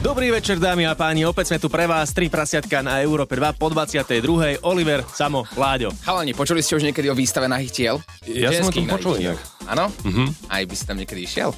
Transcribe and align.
Dobrý 0.00 0.32
večer, 0.32 0.56
dámy 0.56 0.88
a 0.88 0.96
páni. 0.96 1.28
Opäť 1.28 1.52
sme 1.52 1.58
tu 1.60 1.68
pre 1.68 1.84
vás, 1.84 2.16
tri 2.16 2.32
prasiatka 2.32 2.80
na 2.80 3.04
Európe 3.04 3.36
2 3.36 3.52
po 3.60 3.68
22. 3.68 4.64
Oliver, 4.64 5.04
Samo, 5.12 5.44
Láďo. 5.52 5.92
Chalani, 6.00 6.32
počuli 6.32 6.64
ste 6.64 6.80
už 6.80 6.88
niekedy 6.88 7.12
o 7.12 7.14
výstave 7.14 7.44
nahých 7.44 7.68
tiel? 7.68 7.96
Ja 8.24 8.48
som 8.48 8.72
o 8.72 8.72
tom 8.72 8.88
Ženských 8.88 8.96
počul 8.96 9.14
inak. 9.20 9.36
Áno? 9.68 9.92
Aj 10.48 10.64
by 10.64 10.72
si 10.72 10.84
tam 10.88 10.96
niekedy 10.96 11.28
išiel? 11.28 11.52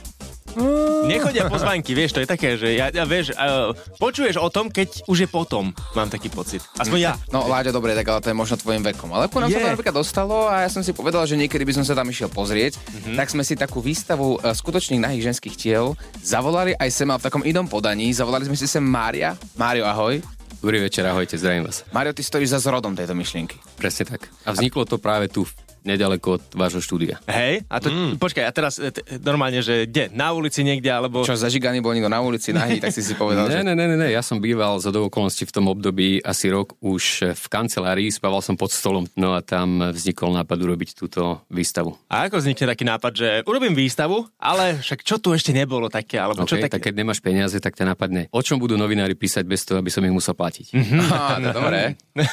Nechodia 1.08 1.48
pozvánky, 1.48 1.96
vieš, 1.96 2.14
to 2.14 2.20
je 2.22 2.28
také, 2.28 2.60
že 2.60 2.76
ja, 2.76 2.92
ja 2.92 3.04
vieš, 3.08 3.32
uh, 3.34 3.72
počuješ 3.96 4.38
o 4.38 4.48
tom, 4.52 4.68
keď 4.68 5.04
už 5.08 5.24
je 5.24 5.28
potom, 5.28 5.72
mám 5.96 6.08
taký 6.12 6.28
pocit. 6.28 6.60
Aspoň 6.76 6.98
ja. 7.00 7.12
No, 7.32 7.48
Láďo, 7.48 7.72
dobre, 7.72 7.96
tak 7.96 8.06
ale 8.08 8.20
to 8.20 8.30
je 8.30 8.36
možno 8.36 8.60
tvojim 8.60 8.84
vekom. 8.84 9.10
Ale 9.16 9.26
ku 9.32 9.40
nám 9.40 9.48
Je. 9.48 9.56
sa 9.58 9.64
to 9.64 9.72
napríklad 9.78 9.96
dostalo 9.96 10.46
a 10.48 10.64
ja 10.64 10.70
som 10.70 10.84
si 10.84 10.92
povedal, 10.92 11.24
že 11.24 11.34
niekedy 11.40 11.64
by 11.64 11.72
som 11.80 11.84
sa 11.84 11.96
tam 11.96 12.08
išiel 12.08 12.28
pozrieť. 12.28 12.76
Tak 13.16 13.32
sme 13.32 13.42
si 13.42 13.56
takú 13.56 13.80
výstavu 13.80 14.38
e, 14.40 14.52
skutočných 14.52 15.00
nahých 15.02 15.32
ženských 15.32 15.54
tiel 15.56 15.96
zavolali 16.20 16.76
aj 16.76 16.88
sem 16.92 17.08
a 17.08 17.16
v 17.16 17.24
takom 17.24 17.42
inom 17.42 17.66
podaní. 17.66 18.12
Zavolali 18.12 18.46
sme 18.46 18.56
si 18.56 18.68
sem 18.68 18.84
Mária. 18.84 19.34
Mário, 19.56 19.88
ahoj. 19.88 20.20
Dobrý 20.62 20.78
večer, 20.78 21.02
ahojte, 21.10 21.34
zdravím 21.34 21.66
vás. 21.66 21.82
Mário, 21.90 22.14
ty 22.14 22.22
stojíš 22.22 22.54
za 22.54 22.62
zrodom 22.62 22.94
tejto 22.94 23.18
myšlienky. 23.18 23.58
Presne 23.74 24.14
tak. 24.14 24.30
A 24.46 24.54
vzniklo 24.54 24.86
to 24.86 24.94
práve 24.94 25.26
tu, 25.26 25.42
nedaleko 25.84 26.40
od 26.40 26.42
vášho 26.56 26.80
štúdia. 26.80 27.20
Hej, 27.28 27.68
a 27.68 27.76
to, 27.78 27.92
mm. 27.92 28.16
počkaj, 28.16 28.44
a 28.48 28.50
teraz 28.54 28.80
e, 28.80 28.88
t- 28.88 29.04
normálne, 29.20 29.60
že 29.60 29.84
kde? 29.84 30.08
Na 30.16 30.32
ulici 30.32 30.64
niekde, 30.64 30.88
alebo... 30.88 31.26
Čo, 31.26 31.36
zažiganý 31.36 31.84
bol 31.84 31.92
niekto 31.92 32.08
na 32.08 32.24
ulici 32.24 32.54
nahý, 32.56 32.80
tak 32.80 32.94
si 32.94 33.04
si 33.04 33.12
povedal, 33.12 33.52
že... 33.52 33.60
Ne, 33.60 33.74
ne, 33.74 33.74
ne, 33.76 33.98
ne, 33.98 34.08
ja 34.08 34.24
som 34.24 34.40
býval 34.40 34.80
za 34.80 34.88
okolností 34.88 35.44
v 35.44 35.52
tom 35.52 35.66
období 35.68 36.22
asi 36.24 36.48
rok 36.48 36.78
už 36.80 37.34
v 37.36 37.46
kancelárii, 37.52 38.08
spával 38.08 38.40
som 38.40 38.56
pod 38.56 38.72
stolom, 38.72 39.04
no 39.18 39.36
a 39.36 39.44
tam 39.44 39.92
vznikol 39.92 40.32
nápad 40.32 40.58
urobiť 40.62 40.96
túto 40.96 41.42
výstavu. 41.52 41.98
A 42.08 42.30
ako 42.30 42.40
vznikne 42.40 42.70
taký 42.70 42.84
nápad, 42.88 43.12
že 43.12 43.28
urobím 43.44 43.76
výstavu, 43.76 44.24
ale 44.38 44.80
však 44.80 45.04
čo 45.04 45.18
tu 45.18 45.34
ešte 45.36 45.52
nebolo 45.52 45.92
také, 45.92 46.16
alebo 46.16 46.46
čo 46.48 46.54
Okay, 46.62 46.68
také? 46.68 46.74
tak 46.78 46.82
keď 46.92 46.94
nemáš 47.00 47.20
peniaze, 47.24 47.56
tak 47.58 47.74
ťa 47.74 47.96
napadne. 47.96 48.28
O 48.30 48.44
čom 48.44 48.60
budú 48.60 48.76
novinári 48.76 49.16
písať 49.16 49.42
bez 49.48 49.64
toho, 49.64 49.80
aby 49.80 49.88
som 49.88 50.04
ich 50.04 50.12
musel 50.12 50.36
platiť? 50.36 50.76
Á, 51.08 51.40
to 51.40 51.48
je 51.48 51.56
dobré. 51.56 51.82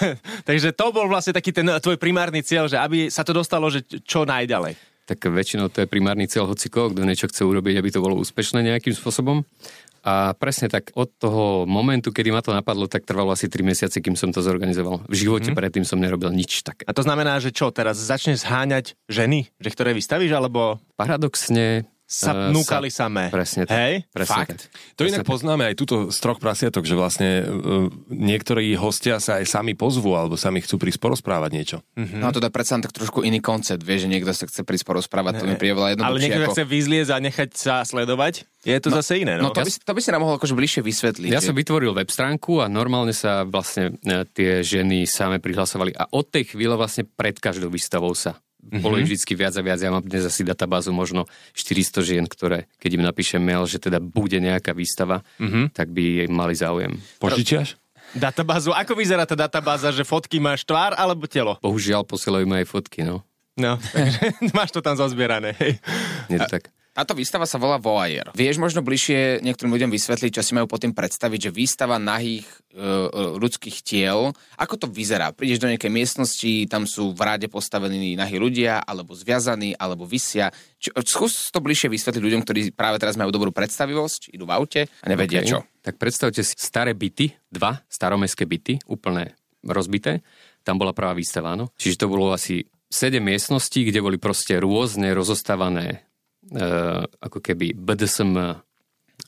Takže 0.50 0.76
to 0.76 0.86
bol 0.92 1.08
vlastne 1.08 1.32
taký 1.32 1.56
ten 1.56 1.66
tvoj 1.80 1.96
primárny 1.96 2.44
cieľ, 2.44 2.68
že 2.68 2.76
aby 2.76 3.08
sa 3.08 3.24
to 3.24 3.32
dostalo, 3.40 3.72
že 3.72 3.88
čo 4.04 4.28
najďalej. 4.28 4.76
tak 5.10 5.26
väčšinou 5.26 5.74
to 5.74 5.82
je 5.82 5.90
primárny 5.90 6.30
cieľ 6.30 6.46
hociko, 6.46 6.94
kto 6.94 7.02
niečo 7.02 7.26
chce 7.26 7.42
urobiť, 7.42 7.82
aby 7.82 7.90
to 7.90 7.98
bolo 7.98 8.22
úspešné 8.22 8.62
nejakým 8.62 8.94
spôsobom. 8.94 9.42
A 10.00 10.32
presne 10.32 10.72
tak 10.72 10.96
od 10.96 11.12
toho 11.20 11.68
momentu, 11.68 12.16
kedy 12.16 12.32
ma 12.32 12.40
to 12.40 12.56
napadlo, 12.56 12.88
tak 12.88 13.04
trvalo 13.04 13.36
asi 13.36 13.52
3 13.52 13.68
mesiace, 13.68 14.00
kým 14.00 14.16
som 14.16 14.32
to 14.32 14.40
zorganizoval. 14.40 15.04
V 15.12 15.16
živote 15.28 15.52
predtým 15.52 15.84
som 15.84 16.00
nerobil 16.00 16.32
nič 16.32 16.64
také. 16.64 16.88
A 16.88 16.96
to 16.96 17.04
znamená, 17.04 17.36
že 17.44 17.52
čo, 17.52 17.68
teraz 17.74 18.00
začneš 18.00 18.48
zháňať 18.48 18.96
ženy, 19.12 19.52
že 19.60 19.70
ktoré 19.74 19.92
vystavíš, 19.92 20.32
alebo 20.32 20.80
Paradoxne 20.96 21.84
sa 22.10 22.34
eh, 22.34 22.50
núkali 22.50 22.90
samé? 22.90 23.30
Presne 23.30 23.70
tak. 23.70 23.78
Hej? 23.78 23.94
Presne 24.10 24.34
Fakt? 24.34 24.66
tak. 24.66 24.98
To 24.98 25.06
inak 25.06 25.22
poznáme 25.22 25.70
aj 25.70 25.76
túto 25.78 26.10
z 26.10 26.18
troch 26.18 26.42
prasiatok, 26.42 26.82
že 26.90 26.98
vlastne 26.98 27.46
uh, 27.46 27.86
niektorí 28.10 28.74
hostia 28.74 29.22
sa 29.22 29.38
aj 29.38 29.46
sami 29.46 29.78
pozvú 29.78 30.18
alebo 30.18 30.34
sami 30.34 30.66
chcú 30.66 30.82
prísť 30.82 30.98
porozprávať 30.98 31.52
niečo. 31.54 31.78
No 31.94 32.28
a 32.28 32.34
to 32.34 32.42
je 32.42 32.50
predsa 32.50 32.82
tak 32.82 32.90
trošku 32.90 33.22
iný 33.22 33.38
koncept, 33.38 33.86
vieš, 33.86 34.10
že 34.10 34.10
niekto 34.10 34.34
sa 34.34 34.50
chce 34.50 34.66
prísť 34.66 34.90
porozprávať, 34.90 35.42
to 35.42 35.46
mi 35.46 35.54
príde 35.54 35.78
veľa 35.78 36.02
Ale 36.02 36.18
niekto 36.18 36.50
ako... 36.50 36.54
chce 36.58 36.64
vyzliezť 36.66 37.12
a 37.14 37.18
nechať 37.22 37.50
sa 37.54 37.76
sledovať? 37.86 38.50
Je 38.66 38.76
to 38.82 38.90
zase 38.92 39.24
iné, 39.24 39.40
no? 39.40 39.50
No 39.50 39.56
to 39.56 39.64
by, 39.64 39.72
si, 39.72 39.80
to 39.80 39.94
by 39.96 40.02
si 40.04 40.10
nám 40.12 40.26
mohol 40.26 40.36
akože 40.36 40.52
bližšie 40.58 40.82
vysvetliť. 40.84 41.30
Ja 41.32 41.40
že- 41.40 41.54
som 41.54 41.56
vytvoril 41.56 41.94
web 41.94 42.10
stránku 42.10 42.60
a 42.60 42.68
normálne 42.68 43.16
sa 43.16 43.48
vlastne 43.48 43.96
e, 44.04 44.28
tie 44.36 44.66
ženy 44.66 45.08
same 45.08 45.40
prihlasovali 45.40 45.96
a 45.96 46.10
od 46.12 46.28
tej 46.28 46.56
chvíle 46.56 46.76
vlastne 46.76 47.08
pred 47.08 47.40
každou 47.40 47.72
výstavou 47.72 48.12
sa 48.18 48.36
Mhm. 48.60 48.84
bolo 48.84 49.00
ich 49.00 49.08
vždycky 49.08 49.34
viac 49.34 49.56
a 49.56 49.64
viac. 49.64 49.80
Ja 49.80 49.90
mám 49.90 50.04
dnes 50.04 50.28
asi 50.28 50.44
databázu 50.44 50.92
možno 50.92 51.26
400 51.56 52.04
žien, 52.04 52.26
ktoré, 52.28 52.68
keď 52.78 52.92
im 53.00 53.04
napíšem 53.08 53.40
mail, 53.40 53.64
že 53.66 53.80
teda 53.80 53.98
bude 53.98 54.36
nejaká 54.36 54.76
výstava, 54.76 55.24
Mhm. 55.40 55.72
tak 55.72 55.90
by 55.90 56.28
mali 56.28 56.54
záujem. 56.54 57.00
Požičiaš? 57.18 57.80
Databázu. 58.12 58.74
Ako 58.74 58.98
vyzerá 58.98 59.24
tá 59.24 59.38
databáza, 59.38 59.94
že 59.94 60.02
fotky 60.02 60.42
máš 60.42 60.66
tvár 60.66 60.98
alebo 60.98 61.30
telo? 61.30 61.62
Bohužiaľ 61.62 62.04
posielajú 62.04 62.46
aj 62.46 62.66
fotky, 62.66 63.06
no. 63.06 63.22
No, 63.54 63.78
takže 63.94 64.34
máš 64.52 64.72
to 64.72 64.82
tam 64.82 64.96
zozbierané, 64.96 65.54
hej. 65.60 65.78
Nie 66.28 66.42
to 66.42 66.50
tak. 66.50 66.74
Táto 66.90 67.14
výstava 67.14 67.46
sa 67.46 67.62
volá 67.62 67.78
Voajer. 67.78 68.34
Vieš 68.34 68.58
možno 68.58 68.82
bližšie 68.82 69.46
niektorým 69.46 69.72
ľuďom 69.74 69.92
vysvetliť, 69.94 70.32
čo 70.36 70.44
si 70.44 70.54
majú 70.54 70.70
pod 70.70 70.84
tým 70.84 70.94
predstaviť, 70.94 71.50
že 71.50 71.56
výstava 71.56 72.02
nahých 72.02 72.46
e, 72.46 72.78
e, 72.78 73.38
ľudských 73.40 73.78
tiel, 73.86 74.34
ako 74.58 74.76
to 74.76 74.88
vyzerá? 74.90 75.32
Prídeš 75.32 75.62
do 75.62 75.70
nejakej 75.70 75.92
miestnosti, 75.94 76.54
tam 76.66 76.90
sú 76.90 77.14
v 77.14 77.22
ráde 77.22 77.48
postavení 77.48 78.18
nahí 78.18 78.38
ľudia, 78.38 78.84
alebo 78.84 79.14
zviazaní, 79.16 79.78
alebo 79.78 80.06
vysia. 80.06 80.50
Čo, 80.82 80.92
skús 81.06 81.54
to 81.54 81.62
bližšie 81.62 81.94
vysvetliť 81.94 82.24
ľuďom, 82.26 82.42
ktorí 82.44 82.62
práve 82.74 82.98
teraz 82.98 83.16
majú 83.16 83.30
dobrú 83.34 83.54
predstavivosť, 83.54 84.34
idú 84.34 84.50
v 84.50 84.54
aute 84.54 84.82
a 84.86 85.08
nevedia 85.08 85.40
Okay. 85.40 85.56
čo. 85.56 85.64
Tak 85.80 85.96
predstavte 85.96 86.44
si 86.44 86.52
staré 86.60 86.92
byty, 86.92 87.32
dva 87.48 87.80
staromestské 87.88 88.44
byty, 88.44 88.84
úplne 88.92 89.40
rozbité. 89.64 90.20
Tam 90.68 90.76
bola 90.76 90.92
prvá 90.92 91.16
výstava, 91.16 91.56
áno. 91.56 91.72
Čiže 91.80 92.04
to 92.04 92.12
bolo 92.12 92.36
asi 92.36 92.68
7 92.92 93.22
miestností, 93.24 93.88
kde 93.88 94.04
boli 94.04 94.18
proste 94.20 94.60
rôzne 94.60 95.14
rozostávané 95.16 96.09
ako 97.20 97.40
keby 97.44 97.76
BDSM 97.76 98.32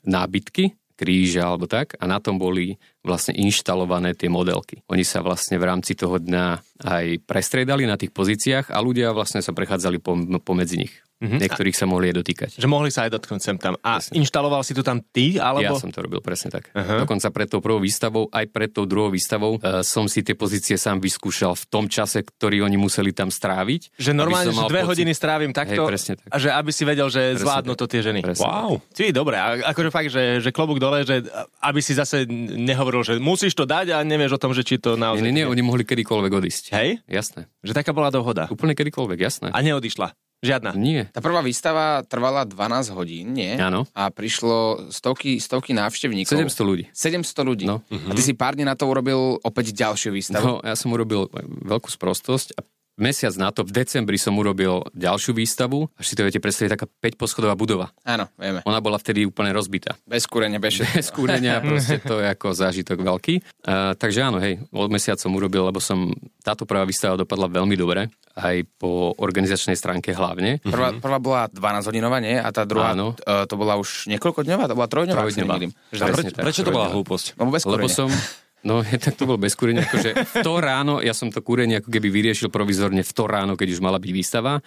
nábytky, 0.08 0.74
kríže 0.96 1.42
alebo 1.42 1.66
tak 1.66 1.98
a 1.98 2.06
na 2.06 2.22
tom 2.22 2.38
boli 2.38 2.78
vlastne 3.02 3.34
inštalované 3.34 4.14
tie 4.14 4.30
modelky. 4.30 4.86
Oni 4.90 5.02
sa 5.02 5.26
vlastne 5.26 5.58
v 5.58 5.66
rámci 5.66 5.98
toho 5.98 6.22
dňa 6.22 6.46
aj 6.86 7.06
prestriedali 7.26 7.86
na 7.90 7.98
tých 7.98 8.14
pozíciách 8.14 8.70
a 8.70 8.78
ľudia 8.82 9.14
vlastne 9.14 9.42
sa 9.42 9.54
prechádzali 9.54 9.98
pom- 10.02 10.38
pomedzi 10.42 10.86
nich. 10.86 10.94
Mm-hmm. 11.22 11.38
Niektorých 11.38 11.78
sa 11.78 11.86
mohli 11.86 12.10
aj 12.10 12.16
dotýkať. 12.18 12.50
Že 12.58 12.66
mohli 12.66 12.90
sa 12.90 13.06
aj 13.06 13.14
dotknúť 13.14 13.42
sem 13.46 13.54
tam. 13.62 13.78
A 13.86 14.02
inštaloval 14.10 14.66
si 14.66 14.74
to 14.74 14.82
tam 14.82 15.06
ty, 15.06 15.38
alebo... 15.38 15.78
Ja 15.78 15.78
som 15.78 15.94
to 15.94 16.02
robil 16.02 16.18
presne 16.18 16.50
tak. 16.50 16.74
Uh-huh. 16.74 17.06
Dokonca 17.06 17.30
pred 17.30 17.46
tou 17.46 17.62
prvou 17.62 17.78
výstavou, 17.78 18.26
aj 18.34 18.50
pred 18.50 18.74
tou 18.74 18.90
druhou 18.90 19.14
výstavou 19.14 19.62
uh, 19.62 19.86
som 19.86 20.10
si 20.10 20.26
tie 20.26 20.34
pozície 20.34 20.82
sám 20.82 20.98
vyskúšal 20.98 21.54
v 21.54 21.66
tom 21.70 21.86
čase, 21.86 22.26
ktorý 22.26 22.66
oni 22.66 22.74
museli 22.74 23.14
tam 23.14 23.30
stráviť. 23.30 24.02
Že 24.02 24.12
normálne, 24.18 24.50
že 24.50 24.66
dve 24.66 24.82
pocit- 24.82 24.90
hodiny 24.98 25.14
strávim 25.14 25.54
takto 25.54 25.86
Hej, 25.86 25.90
presne 25.94 26.14
tak. 26.18 26.26
a 26.26 26.38
že 26.42 26.50
aby 26.50 26.72
si 26.74 26.84
vedel, 26.90 27.08
že 27.14 27.22
Presne 27.22 27.42
zvládnu 27.46 27.74
tak. 27.78 27.80
to 27.80 27.86
tie 27.86 28.02
ženy. 28.02 28.20
Presne 28.26 28.42
wow. 28.50 28.74
Ty, 28.90 29.06
dobre, 29.14 29.36
a 29.38 29.48
akože 29.78 29.90
fakt, 29.94 30.10
že, 30.10 30.42
že 30.42 30.50
klobúk 30.50 30.82
dole, 30.82 31.06
že 31.06 31.22
aby 31.62 31.86
si 31.86 31.94
zase 31.94 32.26
nehovoril, 32.58 32.91
že 33.00 33.16
musíš 33.24 33.56
to 33.56 33.64
dať 33.64 33.96
a 33.96 34.04
nevieš 34.04 34.36
o 34.36 34.42
tom, 34.44 34.52
že 34.52 34.68
či 34.68 34.76
to 34.76 35.00
naozaj... 35.00 35.24
Nie, 35.24 35.32
nie, 35.32 35.44
nie, 35.44 35.46
oni 35.48 35.64
mohli 35.64 35.88
kedykoľvek 35.88 36.32
odísť. 36.36 36.76
Hej? 36.76 37.00
Jasné. 37.08 37.48
Že 37.64 37.72
taká 37.72 37.96
bola 37.96 38.12
dohoda. 38.12 38.52
Úplne 38.52 38.76
kedykoľvek, 38.76 39.20
jasné. 39.24 39.48
A 39.56 39.60
neodišla. 39.64 40.12
Žiadna. 40.42 40.74
Nie. 40.74 41.06
Tá 41.14 41.22
prvá 41.22 41.46
výstava 41.46 42.02
trvala 42.10 42.50
12 42.50 42.98
hodín, 42.98 43.38
nie? 43.38 43.54
Áno. 43.62 43.86
A 43.94 44.10
prišlo 44.10 44.90
stovky, 44.90 45.38
stovky 45.38 45.78
návštevníkov. 45.78 46.34
700 46.34 46.66
ľudí. 46.66 46.84
700 46.90 47.46
ľudí. 47.46 47.66
No. 47.70 47.86
A 48.10 48.12
ty 48.18 48.26
si 48.26 48.34
pár 48.34 48.58
dní 48.58 48.66
na 48.66 48.74
to 48.74 48.90
urobil 48.90 49.38
opäť 49.46 49.70
ďalšiu 49.78 50.10
výstavu. 50.10 50.42
No, 50.42 50.54
ja 50.66 50.74
som 50.74 50.90
urobil 50.90 51.30
veľkú 51.62 51.94
sprostosť 51.94 52.58
a 52.58 52.66
mesiac 53.02 53.34
na 53.36 53.50
to, 53.50 53.66
v 53.66 53.74
decembri 53.74 54.16
som 54.16 54.38
urobil 54.38 54.86
ďalšiu 54.94 55.34
výstavu. 55.34 55.90
Až 55.98 56.06
si 56.06 56.16
to 56.16 56.24
viete 56.24 56.38
predstaviť, 56.38 56.70
taká 56.78 56.86
5 56.88 57.18
poschodová 57.18 57.58
budova. 57.58 57.90
Áno, 58.06 58.30
vieme. 58.38 58.62
Ona 58.64 58.80
bola 58.80 59.02
vtedy 59.02 59.26
úplne 59.26 59.52
rozbitá. 59.52 59.98
Bez 60.06 60.30
kúrenia, 60.30 60.62
bez 60.62 60.78
všetkého. 60.80 60.98
bez 61.02 61.10
kúrenia, 61.10 61.60
proste 61.66 61.98
to 62.00 62.22
je 62.22 62.28
ako 62.30 62.48
zážitok 62.54 63.02
veľký. 63.02 63.36
Uh, 63.66 63.98
takže 63.98 64.20
áno, 64.22 64.38
hej, 64.40 64.62
od 64.70 64.90
mesiac 64.94 65.18
som 65.18 65.34
urobil, 65.34 65.66
lebo 65.68 65.82
som, 65.82 66.14
táto 66.46 66.64
prvá 66.70 66.86
výstava 66.86 67.18
dopadla 67.18 67.50
veľmi 67.50 67.74
dobre, 67.74 68.08
aj 68.38 68.64
po 68.80 69.12
organizačnej 69.20 69.76
stránke 69.76 70.16
hlavne. 70.16 70.64
Prvá, 70.64 70.96
prvá 70.96 71.18
bola 71.20 71.42
12 71.52 71.90
hodinová, 71.92 72.24
nie? 72.24 72.40
A 72.40 72.48
tá 72.54 72.64
druhá, 72.64 72.96
Áno. 72.96 73.18
uh, 73.28 73.44
to 73.50 73.60
bola 73.60 73.76
už 73.76 74.08
niekoľko 74.08 74.46
dňová, 74.48 74.72
to 74.72 74.76
bola 74.78 74.88
trojdňová, 74.88 75.22
Trojdňová. 75.28 75.56
preč, 75.92 76.32
prečo 76.38 76.62
to 76.64 76.72
bola 76.72 76.88
hlúposť? 76.94 77.36
Lebo 77.36 77.50
bez 77.52 77.64
Lebo 77.68 77.88
som, 77.92 78.08
no 78.66 78.82
tak 79.04 79.14
to 79.18 79.28
bolo 79.28 79.42
bez 79.42 79.54
kúrenia, 79.58 79.86
akože 79.86 80.12
v 80.26 80.36
to 80.42 80.54
ráno, 80.62 81.00
ja 81.02 81.14
som 81.14 81.30
to 81.30 81.42
kúrenie 81.42 81.82
ako 81.82 81.90
keby 81.90 82.08
vyriešil 82.10 82.50
provizorne 82.54 83.02
v 83.02 83.12
to 83.12 83.24
ráno, 83.26 83.54
keď 83.58 83.78
už 83.78 83.82
mala 83.82 83.98
byť 83.98 84.12
výstava. 84.12 84.62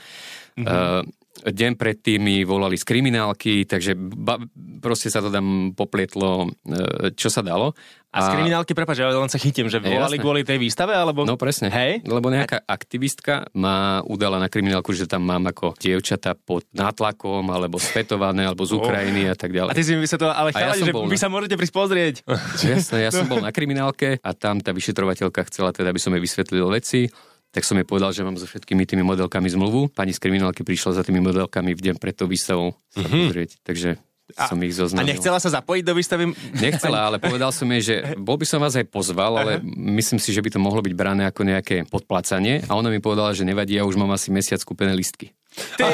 Mm-hmm. 0.55 0.67
Uh, 0.67 1.03
deň 1.43 1.75
predtým 1.75 2.23
mi 2.23 2.47
volali 2.47 2.79
z 2.79 2.87
kriminálky, 2.87 3.67
takže 3.67 3.99
ba, 3.99 4.39
proste 4.79 5.11
sa 5.11 5.19
to 5.19 5.35
tam 5.35 5.75
poplietlo, 5.75 6.47
uh, 6.47 7.11
čo 7.19 7.27
sa 7.27 7.43
dalo. 7.43 7.75
A 8.15 8.31
z 8.31 8.39
kriminálky, 8.39 8.79
prepáč, 8.79 9.03
ja 9.03 9.11
len 9.11 9.27
sa 9.27 9.43
chytím, 9.43 9.67
že 9.67 9.83
volali 9.83 10.15
jasné. 10.15 10.23
kvôli 10.23 10.41
tej 10.47 10.63
výstave, 10.63 10.95
alebo... 10.95 11.27
No 11.27 11.35
presne. 11.35 11.67
Hej? 11.67 12.07
Lebo 12.07 12.31
nejaká 12.31 12.63
aktivistka 12.63 13.51
ma 13.59 14.07
udala 14.07 14.39
na 14.39 14.47
kriminálku, 14.47 14.95
že 14.95 15.11
tam 15.11 15.27
mám 15.27 15.51
ako 15.51 15.75
dievčata 15.83 16.39
pod 16.39 16.63
nátlakom, 16.71 17.43
alebo 17.51 17.83
svetované, 17.83 18.47
alebo 18.47 18.63
z 18.63 18.79
Ukrajiny 18.79 19.27
a 19.27 19.35
tak 19.35 19.51
A 19.51 19.55
ďalej. 19.59 19.75
ty 19.75 19.83
si 19.83 19.99
mi 19.99 20.07
vysvetlil, 20.07 20.31
ale 20.31 20.55
A 20.55 20.63
ja 20.63 20.63
chalani, 20.71 20.79
som 20.79 20.87
že 20.87 20.95
bol 20.95 21.11
vy 21.11 21.19
na- 21.19 21.23
sa 21.27 21.27
môžete 21.27 21.55
prísť 21.59 21.75
pozrieť. 21.75 22.15
Jasné, 22.63 22.99
ja 23.03 23.11
som 23.11 23.27
bol 23.27 23.43
na 23.47 23.51
kriminálke 23.51 24.23
a 24.23 24.31
tam 24.31 24.63
tá 24.63 24.71
vyšetrovateľka 24.71 25.51
chcela 25.51 25.75
teda, 25.75 25.91
aby 25.91 25.99
som 25.99 26.15
jej 26.15 26.23
vysvetlil 26.23 26.71
veci. 26.71 27.11
Tak 27.55 27.63
som 27.63 27.79
jej 27.79 27.87
povedal, 27.87 28.11
že 28.11 28.27
mám 28.27 28.35
so 28.35 28.51
všetkými 28.51 28.83
tými 28.83 29.07
modelkami 29.07 29.47
zmluvu. 29.47 29.95
Pani 29.95 30.11
z 30.11 30.19
kriminálky 30.19 30.67
prišla 30.67 30.99
za 30.99 31.03
tými 31.07 31.23
modelkami 31.23 31.71
v 31.79 31.81
deň 31.81 31.95
pred 32.03 32.11
tou 32.19 32.27
výstavou 32.27 32.75
sa 32.91 33.07
mm-hmm. 33.07 33.23
pozrieť. 33.31 33.51
Takže 33.63 33.95
a, 34.35 34.51
som 34.51 34.59
ich 34.67 34.75
zoznamil. 34.75 35.07
A 35.07 35.11
nechcela 35.15 35.39
sa 35.39 35.55
zapojiť 35.55 35.85
do 35.87 35.95
výstavy? 35.95 36.35
Nechcela, 36.59 37.07
ale 37.07 37.23
povedal 37.23 37.55
som 37.55 37.71
jej, 37.79 37.83
že 37.85 37.97
bol 38.27 38.35
by 38.35 38.47
som 38.49 38.59
vás 38.59 38.75
aj 38.75 38.91
pozval, 38.91 39.39
ale 39.39 39.63
Aha. 39.63 39.65
myslím 39.95 40.19
si, 40.19 40.35
že 40.35 40.43
by 40.43 40.51
to 40.51 40.59
mohlo 40.59 40.83
byť 40.83 40.95
brané 40.99 41.31
ako 41.31 41.47
nejaké 41.47 41.87
podplacanie. 41.87 42.67
A 42.67 42.75
ona 42.75 42.91
mi 42.91 42.99
povedala, 42.99 43.31
že 43.37 43.47
nevadí, 43.47 43.79
ja 43.79 43.87
už 43.87 43.95
mám 43.95 44.11
asi 44.11 44.35
mesiac 44.35 44.59
kúpené 44.67 44.91
listky. 44.97 45.31
Ty! 45.79 45.87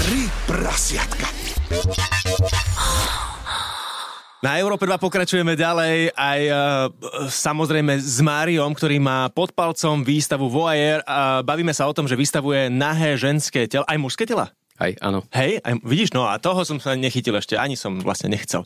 Tri 0.00 0.22
prasiatka. 0.48 1.28
Na 4.44 4.60
Európe 4.60 4.84
2 4.84 5.00
pokračujeme 5.00 5.56
ďalej 5.56 6.12
aj 6.12 6.40
uh, 6.52 6.58
samozrejme 7.32 7.96
s 7.96 8.20
Máriom, 8.20 8.68
ktorý 8.76 9.00
má 9.00 9.32
pod 9.32 9.56
palcom 9.56 10.04
výstavu 10.04 10.52
Voyeur 10.52 11.00
a 11.08 11.40
bavíme 11.40 11.72
sa 11.72 11.88
o 11.88 11.96
tom, 11.96 12.04
že 12.04 12.20
vystavuje 12.20 12.68
nahé 12.68 13.16
ženské 13.16 13.64
tela, 13.64 13.88
aj 13.88 13.96
mužské 13.96 14.28
tela. 14.28 14.52
Aj, 14.76 14.92
áno. 15.00 15.24
Hej, 15.32 15.64
aj, 15.64 15.80
vidíš, 15.80 16.12
no 16.12 16.28
a 16.28 16.36
toho 16.36 16.60
som 16.68 16.76
sa 16.76 16.92
nechytil 16.92 17.32
ešte, 17.32 17.56
ani 17.56 17.80
som 17.80 17.96
vlastne 18.04 18.28
nechcel. 18.28 18.60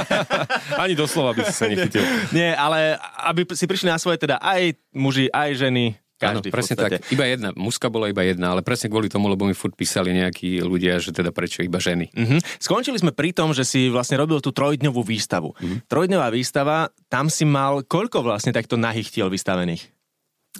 ani 0.82 0.92
doslova 0.92 1.32
by 1.32 1.48
si 1.48 1.56
sa 1.56 1.72
nechytil. 1.72 2.04
Nie, 2.36 2.52
ale 2.52 3.00
aby 3.24 3.48
si 3.56 3.64
prišli 3.64 3.88
na 3.88 3.96
svoje 3.96 4.20
teda 4.20 4.36
aj 4.44 4.76
muži, 4.92 5.32
aj 5.32 5.56
ženy, 5.56 5.96
každý 6.22 6.48
Áno, 6.48 6.54
presne 6.54 6.74
tak. 6.78 7.02
Iba 7.10 7.26
jedna. 7.26 7.50
Mužská 7.58 7.90
bola 7.90 8.06
iba 8.06 8.22
jedna, 8.22 8.54
ale 8.54 8.62
presne 8.62 8.86
kvôli 8.86 9.10
tomu, 9.10 9.26
lebo 9.26 9.42
mi 9.42 9.58
furt 9.58 9.74
písali 9.74 10.14
nejakí 10.14 10.62
ľudia, 10.62 11.02
že 11.02 11.10
teda 11.10 11.34
prečo 11.34 11.66
iba 11.66 11.82
ženy. 11.82 12.14
Mm-hmm. 12.14 12.62
Skončili 12.62 13.02
sme 13.02 13.10
pri 13.10 13.34
tom, 13.34 13.50
že 13.50 13.66
si 13.66 13.90
vlastne 13.90 14.22
robil 14.22 14.38
tú 14.38 14.54
trojdňovú 14.54 15.02
výstavu. 15.02 15.58
Mm-hmm. 15.58 15.78
Trojdňová 15.90 16.28
výstava, 16.30 16.94
tam 17.10 17.26
si 17.26 17.42
mal 17.42 17.82
koľko 17.82 18.22
vlastne 18.22 18.54
takto 18.54 18.78
nahých 18.78 19.10
tiel 19.10 19.26
vystavených? 19.26 19.90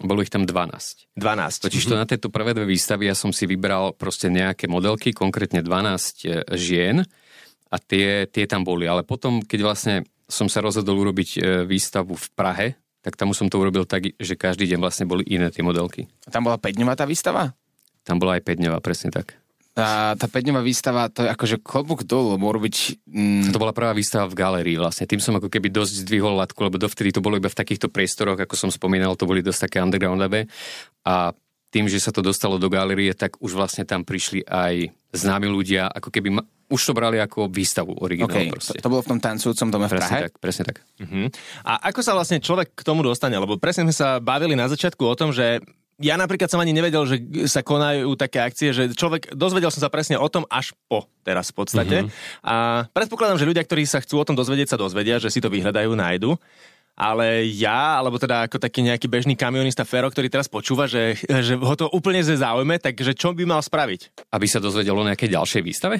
Bolo 0.02 0.24
ich 0.24 0.32
tam 0.32 0.48
12. 0.48 1.14
12. 1.14 1.68
Totiž 1.68 1.82
to 1.84 1.94
mm-hmm. 1.94 2.00
na 2.00 2.08
tieto 2.08 2.32
prvé 2.32 2.56
dve 2.56 2.64
výstavy 2.64 3.06
ja 3.06 3.14
som 3.14 3.30
si 3.30 3.44
vybral 3.44 3.94
proste 3.94 4.32
nejaké 4.32 4.66
modelky, 4.66 5.12
konkrétne 5.12 5.60
12 5.60 5.68
e, 5.68 6.42
žien 6.56 7.04
a 7.68 7.76
tie, 7.76 8.24
tie 8.26 8.44
tam 8.48 8.64
boli. 8.64 8.88
Ale 8.88 9.04
potom, 9.04 9.44
keď 9.44 9.60
vlastne 9.60 9.94
som 10.24 10.48
sa 10.48 10.64
rozhodol 10.64 10.96
urobiť 11.04 11.30
e, 11.36 11.38
výstavu 11.68 12.16
v 12.16 12.26
Prahe, 12.32 12.66
tak 13.02 13.18
tam 13.18 13.34
som 13.34 13.50
to 13.50 13.58
urobil 13.58 13.82
tak, 13.82 14.14
že 14.16 14.38
každý 14.38 14.70
deň 14.70 14.78
vlastne 14.78 15.04
boli 15.10 15.26
iné 15.26 15.50
tie 15.50 15.66
modelky. 15.66 16.06
A 16.24 16.30
tam 16.30 16.46
bola 16.46 16.56
5 16.56 16.70
tá 16.94 17.04
výstava? 17.04 17.52
Tam 18.06 18.22
bola 18.22 18.38
aj 18.38 18.46
5 18.46 18.78
presne 18.82 19.10
tak. 19.10 19.42
A 19.72 20.12
tá 20.20 20.28
5 20.28 20.52
výstava, 20.60 21.08
to 21.08 21.24
je 21.24 21.32
akože 21.32 21.64
klobúk 21.64 22.04
dolu, 22.04 22.36
lebo 22.36 22.52
robiť... 22.52 23.08
Mm... 23.08 23.56
To 23.56 23.58
bola 23.58 23.72
prvá 23.72 23.96
výstava 23.96 24.28
v 24.28 24.36
galérii 24.36 24.76
vlastne. 24.76 25.08
Tým 25.08 25.18
som 25.18 25.32
ako 25.40 25.48
keby 25.48 25.72
dosť 25.72 26.04
zdvihol 26.04 26.36
latku, 26.36 26.60
lebo 26.60 26.76
dovtedy 26.76 27.08
to 27.08 27.24
bolo 27.24 27.40
iba 27.40 27.48
v 27.48 27.56
takýchto 27.56 27.88
priestoroch, 27.88 28.36
ako 28.36 28.52
som 28.52 28.68
spomínal, 28.68 29.16
to 29.16 29.24
boli 29.24 29.40
dosť 29.40 29.72
také 29.72 29.80
undergroundové. 29.80 30.44
A 31.08 31.32
tým, 31.72 31.88
že 31.88 32.04
sa 32.04 32.12
to 32.12 32.20
dostalo 32.20 32.60
do 32.60 32.68
galérie, 32.68 33.16
tak 33.16 33.40
už 33.40 33.56
vlastne 33.56 33.88
tam 33.88 34.04
prišli 34.04 34.44
aj 34.44 34.92
známi 35.16 35.48
ľudia, 35.48 35.88
ako 35.88 36.12
keby 36.12 36.28
ma, 36.36 36.44
už 36.72 36.80
to 36.80 36.92
brali 36.96 37.20
ako 37.20 37.52
výstavu 37.52 37.92
originálnu. 38.00 38.56
Okay. 38.56 38.80
To, 38.80 38.88
to 38.88 38.88
bolo 38.88 39.04
v 39.04 39.10
tom 39.12 39.20
tancujúcom 39.20 39.68
dome 39.68 39.86
v 39.86 39.92
presne 39.92 40.08
Prahe? 40.08 40.20
Tak, 40.24 40.32
presne 40.40 40.64
tak. 40.64 40.76
Uh-huh. 41.04 41.28
A 41.68 41.92
ako 41.92 42.00
sa 42.00 42.16
vlastne 42.16 42.40
človek 42.40 42.72
k 42.72 42.82
tomu 42.82 43.04
dostane? 43.04 43.36
Lebo 43.36 43.60
presne 43.60 43.84
sme 43.84 43.94
sa 43.94 44.16
bavili 44.16 44.56
na 44.56 44.66
začiatku 44.72 45.04
o 45.04 45.12
tom, 45.12 45.36
že 45.36 45.60
ja 46.00 46.16
napríklad 46.16 46.48
som 46.48 46.58
ani 46.58 46.72
nevedel, 46.72 47.04
že 47.04 47.20
sa 47.46 47.60
konajú 47.60 48.16
také 48.16 48.40
akcie, 48.40 48.72
že 48.72 48.96
človek, 48.96 49.36
dozvedel 49.36 49.68
som 49.68 49.84
sa 49.84 49.92
presne 49.92 50.16
o 50.16 50.26
tom 50.26 50.48
až 50.48 50.72
po 50.88 51.06
teraz 51.22 51.52
v 51.52 51.56
podstate. 51.62 51.96
Uh-huh. 52.02 52.48
A 52.48 52.54
predpokladám, 52.90 53.36
že 53.36 53.46
ľudia, 53.46 53.62
ktorí 53.62 53.84
sa 53.84 54.00
chcú 54.00 54.18
o 54.18 54.26
tom 54.26 54.34
dozvedieť, 54.34 54.74
sa 54.74 54.80
dozvedia, 54.80 55.20
že 55.20 55.28
si 55.28 55.38
to 55.38 55.52
vyhľadajú, 55.52 55.92
nájdu 55.92 56.40
ale 56.92 57.48
ja, 57.48 57.96
alebo 57.96 58.20
teda 58.20 58.44
ako 58.46 58.60
taký 58.60 58.84
nejaký 58.84 59.08
bežný 59.08 59.32
kamionista 59.32 59.88
Fero, 59.88 60.12
ktorý 60.12 60.28
teraz 60.28 60.48
počúva, 60.48 60.84
že, 60.84 61.16
že 61.24 61.56
ho 61.56 61.74
to 61.76 61.88
úplne 61.88 62.20
ze 62.20 62.36
záujme, 62.36 62.76
takže 62.76 63.16
čo 63.16 63.32
by 63.32 63.48
mal 63.48 63.64
spraviť? 63.64 64.28
Aby 64.28 64.46
sa 64.48 64.60
dozvedelo 64.60 65.00
o 65.00 65.08
nejakej 65.08 65.32
ďalšej 65.32 65.62
výstave? 65.64 65.96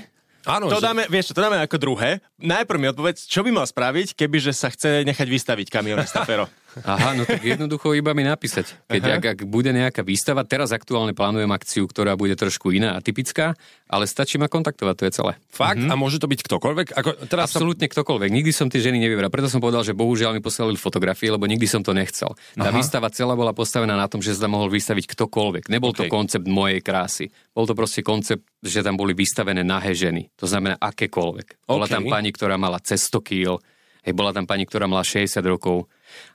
Áno, 0.46 0.66
to 0.66 0.82
že... 0.82 0.86
dáme, 0.86 1.02
vieš 1.06 1.30
čo, 1.30 1.38
to 1.38 1.44
dáme 1.44 1.58
ako 1.62 1.76
druhé. 1.78 2.18
Najprv 2.42 2.78
mi 2.78 2.86
odpovedz, 2.90 3.30
čo 3.30 3.46
by 3.46 3.50
mal 3.54 3.66
spraviť, 3.66 4.18
keby 4.18 4.38
že 4.42 4.52
sa 4.54 4.70
chce 4.70 5.06
nechať 5.06 5.28
vystaviť 5.30 5.66
kamionista 5.70 6.26
Fero. 6.26 6.50
Aha, 6.80 7.12
no 7.12 7.28
tak 7.28 7.44
jednoducho 7.44 7.92
iba 7.92 8.16
mi 8.16 8.24
napísať. 8.24 8.72
Keď 8.88 9.02
ak, 9.04 9.24
ak 9.36 9.38
bude 9.44 9.70
nejaká 9.76 10.00
výstava, 10.00 10.40
teraz 10.48 10.72
aktuálne 10.72 11.12
plánujem 11.12 11.50
akciu, 11.52 11.84
ktorá 11.84 12.16
bude 12.16 12.32
trošku 12.32 12.72
iná 12.72 12.96
a 12.96 13.04
typická, 13.04 13.52
ale 13.92 14.08
stačí 14.08 14.40
ma 14.40 14.48
kontaktovať, 14.48 14.94
to 14.96 15.04
je 15.04 15.12
celé. 15.12 15.32
Fakt? 15.52 15.84
Mm-hmm. 15.84 15.92
A 15.92 16.00
môže 16.00 16.16
to 16.16 16.24
byť 16.24 16.40
ktokoľvek? 16.48 16.86
Ako, 16.96 17.10
teraz 17.28 17.52
Absolútne 17.52 17.86
som... 17.86 17.92
ktokoľvek. 18.00 18.30
Nikdy 18.32 18.52
som 18.56 18.72
tie 18.72 18.80
ženy 18.80 19.04
nevybral. 19.04 19.28
Preto 19.28 19.52
som 19.52 19.60
povedal, 19.60 19.84
že 19.84 19.92
bohužiaľ 19.92 20.32
mi 20.32 20.40
poslali 20.40 20.72
fotografie, 20.80 21.28
lebo 21.28 21.44
nikdy 21.44 21.68
som 21.68 21.84
to 21.84 21.92
nechcel. 21.92 22.32
Tá 22.56 22.72
Aha. 22.72 22.76
výstava 22.76 23.12
celá 23.12 23.36
bola 23.36 23.52
postavená 23.52 23.92
na 23.92 24.08
tom, 24.08 24.24
že 24.24 24.32
sa 24.32 24.48
tam 24.48 24.56
mohol 24.56 24.72
vystaviť 24.72 25.04
ktokoľvek. 25.12 25.68
Nebol 25.68 25.92
okay. 25.92 26.08
to 26.08 26.12
koncept 26.12 26.48
mojej 26.48 26.80
krásy. 26.80 27.28
Bol 27.52 27.68
to 27.68 27.76
proste 27.76 28.00
koncept, 28.00 28.48
že 28.64 28.80
tam 28.80 28.96
boli 28.96 29.12
vystavené 29.12 29.60
nahé 29.60 29.92
ženy. 29.92 30.32
To 30.40 30.48
znamená 30.48 30.80
akékoľvek. 30.80 31.68
Bola 31.68 31.84
okay. 31.84 31.94
tam 32.00 32.02
pani, 32.08 32.32
ktorá 32.32 32.56
mala 32.56 32.80
cez 32.80 33.04
100 33.12 33.20
kg, 33.20 33.60
hej, 34.02 34.12
bola 34.16 34.34
tam 34.34 34.48
pani, 34.48 34.66
ktorá 34.66 34.90
mala 34.90 35.06
60 35.06 35.38
rokov, 35.46 35.86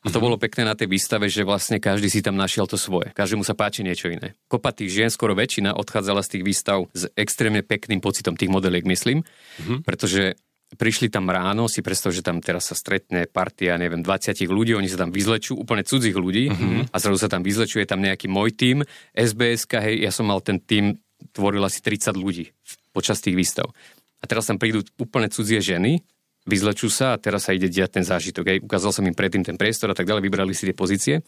a 0.04 0.08
to 0.08 0.20
bolo 0.24 0.40
pekné 0.40 0.64
na 0.66 0.76
tej 0.78 0.88
výstave, 0.88 1.28
že 1.28 1.48
vlastne 1.48 1.82
každý 1.82 2.08
si 2.08 2.24
tam 2.24 2.38
našiel 2.38 2.66
to 2.66 2.80
svoje. 2.80 3.12
Každému 3.14 3.44
sa 3.44 3.58
páči 3.58 3.82
niečo 3.84 4.08
iné. 4.08 4.38
Kopa 4.48 4.72
tých 4.72 4.94
žien, 4.94 5.10
skoro 5.12 5.34
väčšina, 5.34 5.76
odchádzala 5.76 6.22
z 6.24 6.38
tých 6.38 6.44
výstav 6.44 6.88
s 6.96 7.10
extrémne 7.18 7.62
pekným 7.62 8.00
pocitom 8.00 8.38
tých 8.38 8.52
modeliek, 8.52 8.86
myslím, 8.88 9.24
mm-hmm. 9.24 9.84
pretože 9.84 10.38
prišli 10.76 11.08
tam 11.08 11.32
ráno, 11.32 11.72
si 11.72 11.80
predstav, 11.80 12.12
že 12.12 12.20
tam 12.20 12.44
teraz 12.44 12.68
sa 12.68 12.76
stretne 12.76 13.24
partia, 13.32 13.80
neviem, 13.80 14.04
20 14.04 14.36
ľudí, 14.52 14.76
oni 14.76 14.92
sa 14.92 15.00
tam 15.00 15.16
vyzlečú, 15.16 15.56
úplne 15.56 15.88
cudzích 15.88 16.18
ľudí 16.18 16.52
mm-hmm. 16.52 16.92
a 16.92 16.98
zrazu 17.00 17.24
sa 17.24 17.32
tam 17.32 17.40
vyzlečuje 17.40 17.88
tam 17.88 18.04
nejaký 18.04 18.28
môj 18.28 18.52
tým, 18.52 18.84
SBS, 19.16 19.64
hej, 19.80 20.04
ja 20.04 20.12
som 20.12 20.28
mal 20.28 20.44
ten 20.44 20.60
tým, 20.60 21.00
tvoril 21.32 21.64
asi 21.64 21.80
30 21.80 22.20
ľudí 22.20 22.52
počas 22.92 23.24
tých 23.24 23.40
výstav. 23.40 23.72
A 24.20 24.26
teraz 24.26 24.50
tam 24.50 24.60
prídu 24.60 24.84
úplne 25.00 25.32
cudzie 25.32 25.62
ženy, 25.64 26.04
vyzlečú 26.48 26.88
sa 26.88 27.14
a 27.14 27.20
teraz 27.20 27.46
sa 27.46 27.54
ide 27.54 27.68
diať 27.68 28.00
ten 28.00 28.06
zážitok. 28.08 28.46
Hej. 28.48 28.58
Ukázal 28.64 28.92
som 28.96 29.04
im 29.04 29.14
predtým 29.14 29.44
ten 29.44 29.60
priestor 29.60 29.92
a 29.92 29.96
tak 29.98 30.08
ďalej, 30.08 30.24
vybrali 30.24 30.56
si 30.56 30.66
tie 30.66 30.74
pozície. 30.74 31.20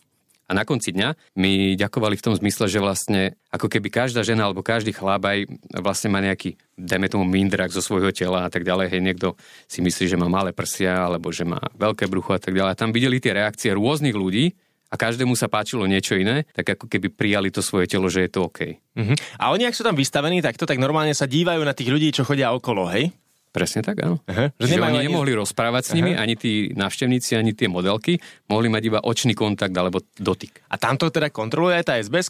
A 0.49 0.57
na 0.57 0.65
konci 0.65 0.89
dňa 0.89 1.37
mi 1.37 1.77
ďakovali 1.77 2.17
v 2.17 2.25
tom 2.25 2.33
zmysle, 2.33 2.65
že 2.65 2.81
vlastne 2.81 3.37
ako 3.53 3.69
keby 3.69 3.93
každá 3.93 4.25
žena 4.25 4.49
alebo 4.49 4.65
každý 4.65 4.97
chlap 4.97 5.21
aj 5.29 5.45
vlastne 5.77 6.09
má 6.09 6.25
nejaký, 6.25 6.57
dajme 6.73 7.05
tomu, 7.05 7.21
mindrak 7.29 7.69
zo 7.69 7.85
svojho 7.85 8.09
tela 8.09 8.47
a 8.47 8.49
tak 8.49 8.65
ďalej. 8.65 8.89
Hej, 8.89 9.01
niekto 9.05 9.37
si 9.69 9.85
myslí, 9.85 10.09
že 10.09 10.17
má 10.17 10.25
malé 10.25 10.49
prsia 10.49 11.05
alebo 11.05 11.29
že 11.29 11.45
má 11.45 11.61
veľké 11.77 12.09
brucho 12.09 12.33
a 12.33 12.41
tak 12.41 12.57
ďalej. 12.57 12.71
A 12.73 12.79
tam 12.81 12.89
videli 12.89 13.21
tie 13.21 13.37
reakcie 13.37 13.69
rôznych 13.77 14.17
ľudí, 14.17 14.57
a 14.89 14.97
každému 14.97 15.37
sa 15.37 15.45
páčilo 15.45 15.85
niečo 15.85 16.17
iné, 16.17 16.49
tak 16.49 16.73
ako 16.73 16.89
keby 16.89 17.13
prijali 17.13 17.53
to 17.53 17.61
svoje 17.61 17.85
telo, 17.85 18.09
že 18.09 18.25
je 18.25 18.29
to 18.33 18.49
OK. 18.49 18.73
Uh-huh. 18.73 19.13
A 19.37 19.53
oni, 19.53 19.69
ak 19.69 19.77
sú 19.77 19.85
tam 19.85 19.93
vystavení 19.93 20.41
takto, 20.41 20.65
tak 20.65 20.81
normálne 20.81 21.13
sa 21.13 21.29
dívajú 21.29 21.61
na 21.61 21.77
tých 21.77 21.93
ľudí, 21.93 22.09
čo 22.09 22.25
chodia 22.25 22.49
okolo, 22.57 22.89
hej? 22.89 23.13
Presne 23.49 23.81
tak, 23.81 24.05
áno. 24.05 24.21
Aha, 24.29 24.53
že 24.61 24.77
Čiže 24.77 24.81
oni 24.85 25.01
ani... 25.01 25.07
nemohli 25.09 25.33
rozprávať 25.33 25.83
s 25.89 25.91
nimi, 25.97 26.13
Aha. 26.13 26.21
ani 26.21 26.37
tí 26.37 26.69
návštevníci, 26.77 27.33
ani 27.33 27.57
tie 27.57 27.65
modelky. 27.65 28.21
Mohli 28.45 28.67
mať 28.69 28.83
iba 28.85 28.99
očný 29.01 29.33
kontakt 29.33 29.73
alebo 29.73 30.05
dotyk. 30.21 30.61
A 30.69 30.77
tamto 30.77 31.09
teda 31.09 31.33
kontroluje 31.33 31.81
aj 31.81 31.85
tá 31.89 31.93
sbs 31.97 32.29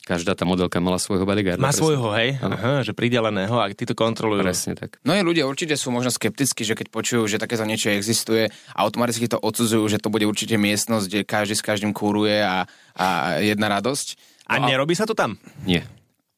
Každá 0.00 0.32
tá 0.32 0.48
modelka 0.48 0.80
mala 0.80 0.96
svojho 0.96 1.28
bodyguarda. 1.28 1.60
Má 1.60 1.70
presne. 1.70 1.82
svojho, 1.84 2.08
hej? 2.16 2.40
Aha, 2.40 2.80
že 2.80 2.96
prideleného 2.96 3.60
a 3.60 3.68
tí 3.70 3.84
to 3.84 3.92
kontrolujú. 3.92 4.40
Presne 4.40 4.72
tak. 4.72 4.96
No 5.04 5.12
je 5.12 5.20
ľudia 5.20 5.44
určite 5.44 5.76
sú 5.76 5.92
možno 5.92 6.08
skeptickí, 6.08 6.64
že 6.64 6.72
keď 6.72 6.88
počujú, 6.88 7.28
že 7.28 7.36
takéto 7.36 7.68
niečo 7.68 7.92
existuje, 7.92 8.48
automaticky 8.72 9.28
to 9.28 9.36
odsudzujú, 9.36 9.84
že 9.92 10.00
to 10.00 10.08
bude 10.08 10.24
určite 10.24 10.56
miestnosť, 10.56 11.04
kde 11.04 11.20
každý 11.28 11.54
s 11.54 11.62
každým 11.62 11.92
kúruje 11.92 12.40
a, 12.40 12.64
a 12.96 13.06
jedna 13.44 13.68
radosť. 13.68 14.16
No 14.48 14.50
a, 14.50 14.54
a 14.56 14.68
nerobí 14.72 14.96
sa 14.96 15.04
to 15.04 15.12
tam? 15.12 15.36
Nie. 15.68 15.84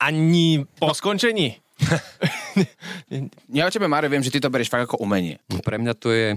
Ani 0.03 0.67
po 0.83 0.91
no. 0.91 0.97
skončení? 0.99 1.63
ja 3.59 3.63
o 3.67 3.73
tebe, 3.73 3.87
Mário, 3.89 4.13
viem, 4.13 4.25
že 4.25 4.33
ty 4.33 4.39
to 4.39 4.53
berieš 4.53 4.73
fakt 4.73 4.91
ako 4.91 5.03
umenie. 5.03 5.41
No, 5.49 5.61
pre 5.61 5.79
mňa 5.79 5.95
to 5.97 6.13
je 6.13 6.37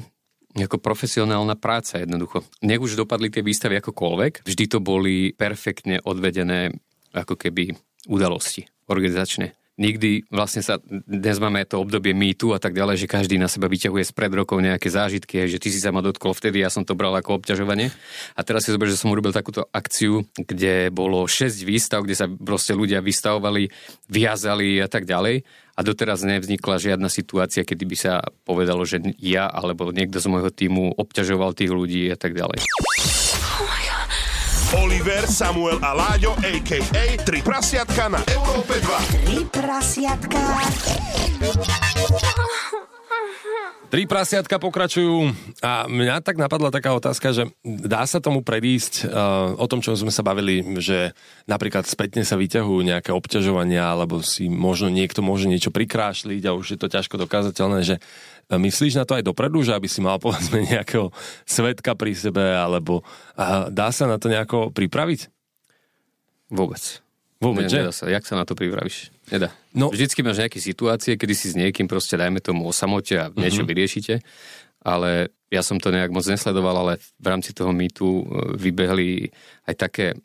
ako 0.56 0.80
profesionálna 0.80 1.60
práca 1.60 2.00
jednoducho. 2.00 2.48
Nech 2.64 2.80
už 2.80 2.96
dopadli 2.96 3.28
tie 3.28 3.44
výstavy 3.44 3.76
akokoľvek, 3.84 4.48
vždy 4.48 4.66
to 4.72 4.80
boli 4.80 5.36
perfektne 5.36 6.00
odvedené 6.00 6.72
ako 7.12 7.36
keby 7.36 7.76
udalosti 8.08 8.64
organizačne 8.88 9.52
nikdy 9.76 10.24
vlastne 10.32 10.64
sa, 10.64 10.80
dnes 10.88 11.38
máme 11.40 11.64
to 11.68 11.84
obdobie 11.84 12.16
mýtu 12.16 12.56
a 12.56 12.60
tak 12.60 12.76
ďalej, 12.76 13.06
že 13.06 13.12
každý 13.12 13.36
na 13.36 13.52
seba 13.52 13.68
vyťahuje 13.68 14.08
spred 14.08 14.32
rokov 14.32 14.64
nejaké 14.64 14.88
zážitky, 14.88 15.48
že 15.52 15.60
ty 15.60 15.72
si 15.72 15.84
sa 15.84 15.92
ma 15.92 16.00
dotkol 16.00 16.32
vtedy, 16.32 16.64
ja 16.64 16.72
som 16.72 16.88
to 16.88 16.96
bral 16.96 17.12
ako 17.16 17.44
obťažovanie. 17.44 17.92
A 18.36 18.42
teraz 18.44 18.68
si 18.68 18.72
zober, 18.72 18.88
že 18.88 19.00
som 19.00 19.12
urobil 19.12 19.36
takúto 19.36 19.68
akciu, 19.76 20.24
kde 20.36 20.90
bolo 20.96 21.28
6 21.28 21.68
výstav, 21.68 22.08
kde 22.08 22.16
sa 22.16 22.28
proste 22.32 22.72
ľudia 22.72 23.04
vystavovali, 23.04 23.68
viazali 24.08 24.80
a 24.80 24.88
tak 24.88 25.04
ďalej. 25.04 25.44
A 25.76 25.84
doteraz 25.84 26.24
nevznikla 26.24 26.80
žiadna 26.80 27.12
situácia, 27.12 27.68
kedy 27.68 27.84
by 27.84 27.98
sa 28.00 28.24
povedalo, 28.48 28.88
že 28.88 29.04
ja 29.20 29.52
alebo 29.52 29.92
niekto 29.92 30.24
z 30.24 30.32
môjho 30.32 30.48
týmu 30.48 30.96
obťažoval 30.96 31.52
tých 31.52 31.76
ľudí 31.76 32.08
a 32.08 32.16
tak 32.16 32.32
ďalej. 32.32 32.64
Oliver, 34.74 35.30
Samuel 35.30 35.78
a 35.86 35.94
Láďo, 35.94 36.34
a.k.a. 36.42 37.06
Tri 37.22 37.46
prasiatka 37.46 38.10
na 38.10 38.26
Európe 38.26 38.82
2. 38.82 39.30
Tri 39.30 39.40
prasiatka. 39.54 40.42
Tri 43.94 44.10
prasiatka 44.10 44.58
pokračujú 44.58 45.30
a 45.62 45.86
mňa 45.86 46.26
tak 46.26 46.42
napadla 46.42 46.74
taká 46.74 46.98
otázka, 46.98 47.32
že 47.32 47.44
dá 47.64 48.02
sa 48.10 48.18
tomu 48.18 48.42
predísť 48.42 49.06
uh, 49.06 49.54
o 49.56 49.66
tom, 49.70 49.80
čo 49.80 49.94
sme 49.94 50.10
sa 50.10 50.26
bavili, 50.26 50.66
že 50.82 51.14
napríklad 51.46 51.86
spätne 51.86 52.26
sa 52.26 52.34
vyťahujú 52.34 52.82
nejaké 52.82 53.14
obťažovania 53.14 53.94
alebo 53.94 54.26
si 54.26 54.50
možno 54.50 54.90
niekto 54.90 55.22
môže 55.22 55.46
niečo 55.46 55.70
prikrášliť 55.70 56.44
a 56.50 56.58
už 56.58 56.76
je 56.76 56.80
to 56.82 56.90
ťažko 56.90 57.22
dokázateľné, 57.22 57.86
že 57.86 57.96
myslíš 58.48 58.96
na 58.96 59.06
to 59.06 59.16
aj 59.16 59.24
dopredu, 59.24 59.62
že 59.62 59.74
aby 59.74 59.86
si 59.86 60.00
mal 60.00 60.18
povedzme 60.22 60.62
nejakého 60.64 61.10
svetka 61.44 61.94
pri 61.94 62.14
sebe 62.14 62.44
alebo 62.44 63.02
dá 63.70 63.90
sa 63.90 64.06
na 64.06 64.18
to 64.18 64.28
nejako 64.28 64.70
pripraviť? 64.70 65.30
Vôbec. 66.50 67.02
Vôbec, 67.36 67.68
Ne- 67.68 67.72
že? 67.72 67.80
Nedá 67.84 67.92
sa. 67.92 68.06
Jak 68.08 68.24
sa 68.24 68.36
na 68.38 68.46
to 68.48 68.56
pripravíš? 68.56 69.12
Nedá. 69.28 69.52
No-. 69.76 69.92
Vždycky 69.92 70.22
máš 70.22 70.40
nejaké 70.40 70.62
situácie, 70.62 71.18
kedy 71.18 71.34
si 71.36 71.52
s 71.52 71.56
niekým 71.58 71.86
proste 71.86 72.16
dajme 72.16 72.40
tomu 72.40 72.64
o 72.66 72.74
samote 72.74 73.18
a 73.18 73.28
niečo 73.34 73.66
Mhm. 73.66 73.70
vyriešite, 73.70 74.16
ale 74.86 75.34
ja 75.52 75.62
som 75.62 75.82
to 75.82 75.90
nejak 75.90 76.14
moc 76.14 76.24
nesledoval, 76.26 76.76
ale 76.78 76.94
v 77.18 77.28
rámci 77.28 77.52
toho 77.52 77.74
mýtu 77.74 78.06
e, 78.06 78.24
vybehli 78.56 79.30
aj 79.68 79.76
také 79.78 80.06
e, 80.14 80.18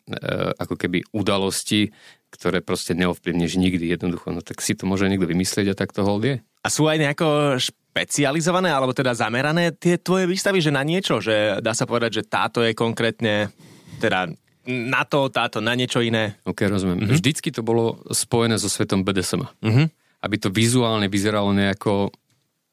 ako 0.55 0.77
keby 0.77 1.03
udalosti, 1.11 1.89
ktoré 2.31 2.63
proste 2.63 2.95
neovplyvníš 2.95 3.59
nikdy 3.59 3.91
jednoducho. 3.91 4.31
No 4.31 4.39
tak 4.39 4.61
si 4.63 4.71
to 4.77 4.87
môže 4.87 5.09
niekto 5.09 5.27
vymyslieť 5.27 5.73
a 5.73 5.77
tak 5.77 5.91
to 5.91 6.05
hold 6.05 6.23
je. 6.23 6.39
A 6.63 6.67
sú 6.69 6.87
aj 6.87 6.95
nejako 6.95 7.57
špecializované, 7.91 8.71
alebo 8.71 8.95
teda 8.95 9.11
zamerané 9.11 9.75
tie 9.75 9.99
tvoje 9.99 10.23
výstavy, 10.23 10.63
že 10.63 10.71
na 10.71 10.79
niečo, 10.79 11.19
že 11.19 11.59
dá 11.59 11.75
sa 11.75 11.83
povedať, 11.83 12.23
že 12.23 12.27
táto 12.27 12.63
je 12.63 12.71
konkrétne 12.71 13.51
teda 13.99 14.31
na 14.63 15.03
to, 15.03 15.27
táto 15.27 15.59
na 15.59 15.75
niečo 15.75 15.99
iné. 15.99 16.39
Ok, 16.47 16.71
rozumiem. 16.71 17.03
Mm-hmm. 17.03 17.19
Vždycky 17.19 17.51
to 17.51 17.67
bolo 17.67 17.99
spojené 18.15 18.55
so 18.55 18.71
svetom 18.71 19.03
BDSM. 19.03 19.43
Mhm. 19.59 19.91
Aby 20.21 20.35
to 20.39 20.53
vizuálne 20.53 21.11
vyzeralo 21.11 21.51
nejako 21.51 22.13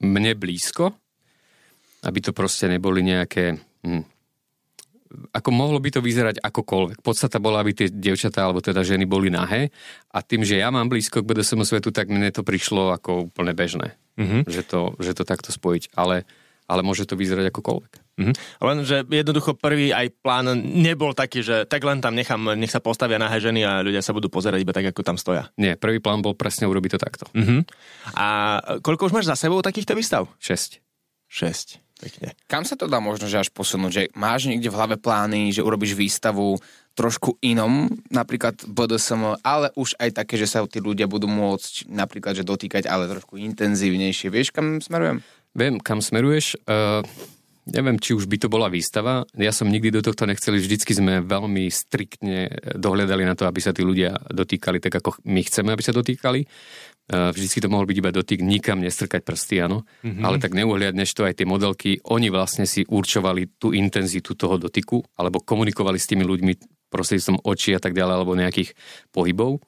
mne 0.04 0.38
blízko, 0.38 0.94
aby 2.06 2.18
to 2.22 2.30
proste 2.30 2.70
neboli 2.70 3.02
nejaké... 3.02 3.58
Hm, 3.82 4.04
ako 5.32 5.50
mohlo 5.50 5.78
by 5.80 5.88
to 5.92 6.00
vyzerať 6.04 6.40
akokoľvek. 6.44 7.00
Podstata 7.00 7.40
bola, 7.40 7.64
aby 7.64 7.72
tie 7.72 7.88
dievčatá, 7.88 8.44
alebo 8.44 8.60
teda 8.60 8.84
ženy 8.84 9.08
boli 9.08 9.32
nahé 9.32 9.72
a 10.12 10.20
tým, 10.20 10.44
že 10.44 10.60
ja 10.60 10.68
mám 10.68 10.88
blízko 10.92 11.24
k 11.24 11.28
BDSM 11.28 11.64
svetu, 11.64 11.88
tak 11.90 12.12
mne 12.12 12.28
to 12.28 12.44
prišlo 12.44 12.92
ako 12.92 13.32
úplne 13.32 13.56
bežné. 13.56 13.96
Mm-hmm. 14.18 14.50
Že, 14.50 14.62
to, 14.66 14.80
že 14.98 15.12
to 15.14 15.24
takto 15.24 15.54
spojiť. 15.54 15.94
Ale, 15.94 16.26
ale 16.68 16.80
môže 16.84 17.08
to 17.08 17.16
vyzerať 17.16 17.48
akokoľvek. 17.48 17.92
Mhm. 18.18 18.32
Lenže 18.60 18.96
jednoducho 19.06 19.54
prvý 19.54 19.94
aj 19.94 20.10
plán 20.20 20.50
nebol 20.58 21.14
taký, 21.14 21.40
že 21.46 21.64
tak 21.70 21.86
len 21.86 22.02
tam 22.02 22.18
nechám, 22.18 22.58
nech 22.58 22.74
sa 22.74 22.82
postavia 22.82 23.16
nahé 23.16 23.38
ženy 23.38 23.62
a 23.62 23.80
ľudia 23.80 24.02
sa 24.02 24.10
budú 24.10 24.26
pozerať 24.26 24.58
iba 24.60 24.74
tak, 24.74 24.90
ako 24.90 25.06
tam 25.06 25.16
stoja. 25.16 25.54
Nie, 25.54 25.78
prvý 25.78 26.02
plán 26.02 26.20
bol 26.20 26.34
presne 26.34 26.66
urobiť 26.66 26.98
to 26.98 27.00
takto. 27.00 27.24
Mhm. 27.32 27.64
A 28.18 28.26
koľko 28.82 29.08
už 29.08 29.14
máš 29.14 29.30
za 29.30 29.38
sebou 29.38 29.62
takýchto 29.62 29.94
výstav? 29.94 30.26
6. 30.42 30.82
6. 31.30 31.87
Pekne. 31.98 32.38
Kam 32.46 32.62
sa 32.62 32.78
to 32.78 32.86
dá 32.86 33.02
možno, 33.02 33.26
že 33.26 33.42
až 33.42 33.50
posunúť? 33.50 33.90
Že 33.90 34.02
máš 34.14 34.46
niekde 34.46 34.70
v 34.70 34.78
hlave 34.78 34.96
plány, 34.96 35.50
že 35.50 35.66
urobíš 35.66 35.98
výstavu 35.98 36.62
trošku 36.94 37.38
inom, 37.42 37.86
napríklad 38.10 38.58
BDSM, 38.66 39.38
ale 39.46 39.70
už 39.78 39.94
aj 40.02 40.18
také, 40.18 40.34
že 40.34 40.50
sa 40.50 40.66
tí 40.66 40.82
ľudia 40.82 41.06
budú 41.06 41.30
môcť 41.30 41.86
napríklad, 41.86 42.34
že 42.34 42.42
dotýkať, 42.42 42.90
ale 42.90 43.06
trošku 43.06 43.38
intenzívnejšie. 43.38 44.34
Vieš, 44.34 44.50
kam 44.50 44.82
smerujem? 44.82 45.22
Viem, 45.54 45.78
kam 45.78 46.02
smeruješ. 46.02 46.58
Uh, 46.66 47.06
neviem, 47.70 48.02
či 48.02 48.18
už 48.18 48.26
by 48.26 48.36
to 48.42 48.48
bola 48.50 48.66
výstava. 48.66 49.22
Ja 49.38 49.54
som 49.54 49.70
nikdy 49.70 49.94
do 49.94 50.02
tohto 50.02 50.26
nechcel. 50.26 50.58
Vždycky 50.58 50.90
sme 50.90 51.22
veľmi 51.22 51.70
striktne 51.70 52.50
dohľadali 52.74 53.22
na 53.22 53.38
to, 53.38 53.46
aby 53.46 53.62
sa 53.62 53.70
tí 53.70 53.86
ľudia 53.86 54.18
dotýkali 54.34 54.82
tak, 54.82 54.98
ako 54.98 55.22
my 55.28 55.40
chceme, 55.46 55.70
aby 55.70 55.82
sa 55.86 55.94
dotýkali. 55.94 56.50
Uh, 57.08 57.32
vždycky 57.32 57.64
to 57.64 57.72
mohol 57.72 57.88
byť 57.88 57.96
iba 58.04 58.12
dotyk, 58.12 58.44
nikam 58.44 58.84
nestrkať 58.84 59.24
prsty, 59.24 59.64
áno. 59.64 59.88
Mm-hmm. 60.04 60.24
Ale 60.24 60.36
tak 60.36 60.52
neuhliadneš 60.52 61.16
to 61.16 61.24
aj 61.24 61.40
tie 61.40 61.48
modelky. 61.48 61.96
Oni 62.12 62.28
vlastne 62.28 62.68
si 62.68 62.84
určovali 62.84 63.56
tú 63.56 63.72
intenzitu 63.72 64.36
toho 64.36 64.60
dotyku, 64.60 65.00
alebo 65.16 65.40
komunikovali 65.40 65.96
s 65.96 66.04
tými 66.04 66.28
ľuďmi 66.28 66.52
prostredníctvom 66.92 67.48
očí 67.48 67.72
a 67.72 67.80
tak 67.80 67.96
ďalej, 67.96 68.14
alebo 68.14 68.36
nejakých 68.36 68.76
pohybov 69.08 69.64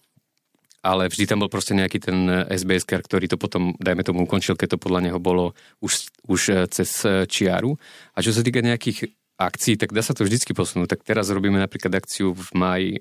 ale 0.80 1.12
vždy 1.12 1.24
tam 1.28 1.44
bol 1.44 1.52
proste 1.52 1.76
nejaký 1.76 2.00
ten 2.00 2.48
SBS, 2.48 2.88
ktorý 2.88 3.28
to 3.28 3.36
potom, 3.36 3.76
dajme 3.76 4.00
tomu, 4.00 4.24
ukončil, 4.24 4.56
keď 4.56 4.76
to 4.76 4.78
podľa 4.80 5.00
neho 5.04 5.18
bolo 5.20 5.52
už, 5.84 6.08
už 6.24 6.40
eh, 6.52 6.64
cez 6.72 7.04
eh, 7.04 7.28
čiaru. 7.28 7.76
A 8.16 8.24
čo 8.24 8.32
sa 8.32 8.40
týka 8.40 8.64
nejakých 8.64 9.12
akcií, 9.40 9.76
tak 9.76 9.92
dá 9.92 10.00
sa 10.04 10.16
to 10.16 10.24
vždycky 10.24 10.52
posunúť. 10.56 10.96
Tak 10.96 11.00
teraz 11.04 11.32
robíme 11.32 11.56
napríklad 11.60 11.96
akciu 11.96 12.36
v 12.36 12.48
maji, 12.52 12.92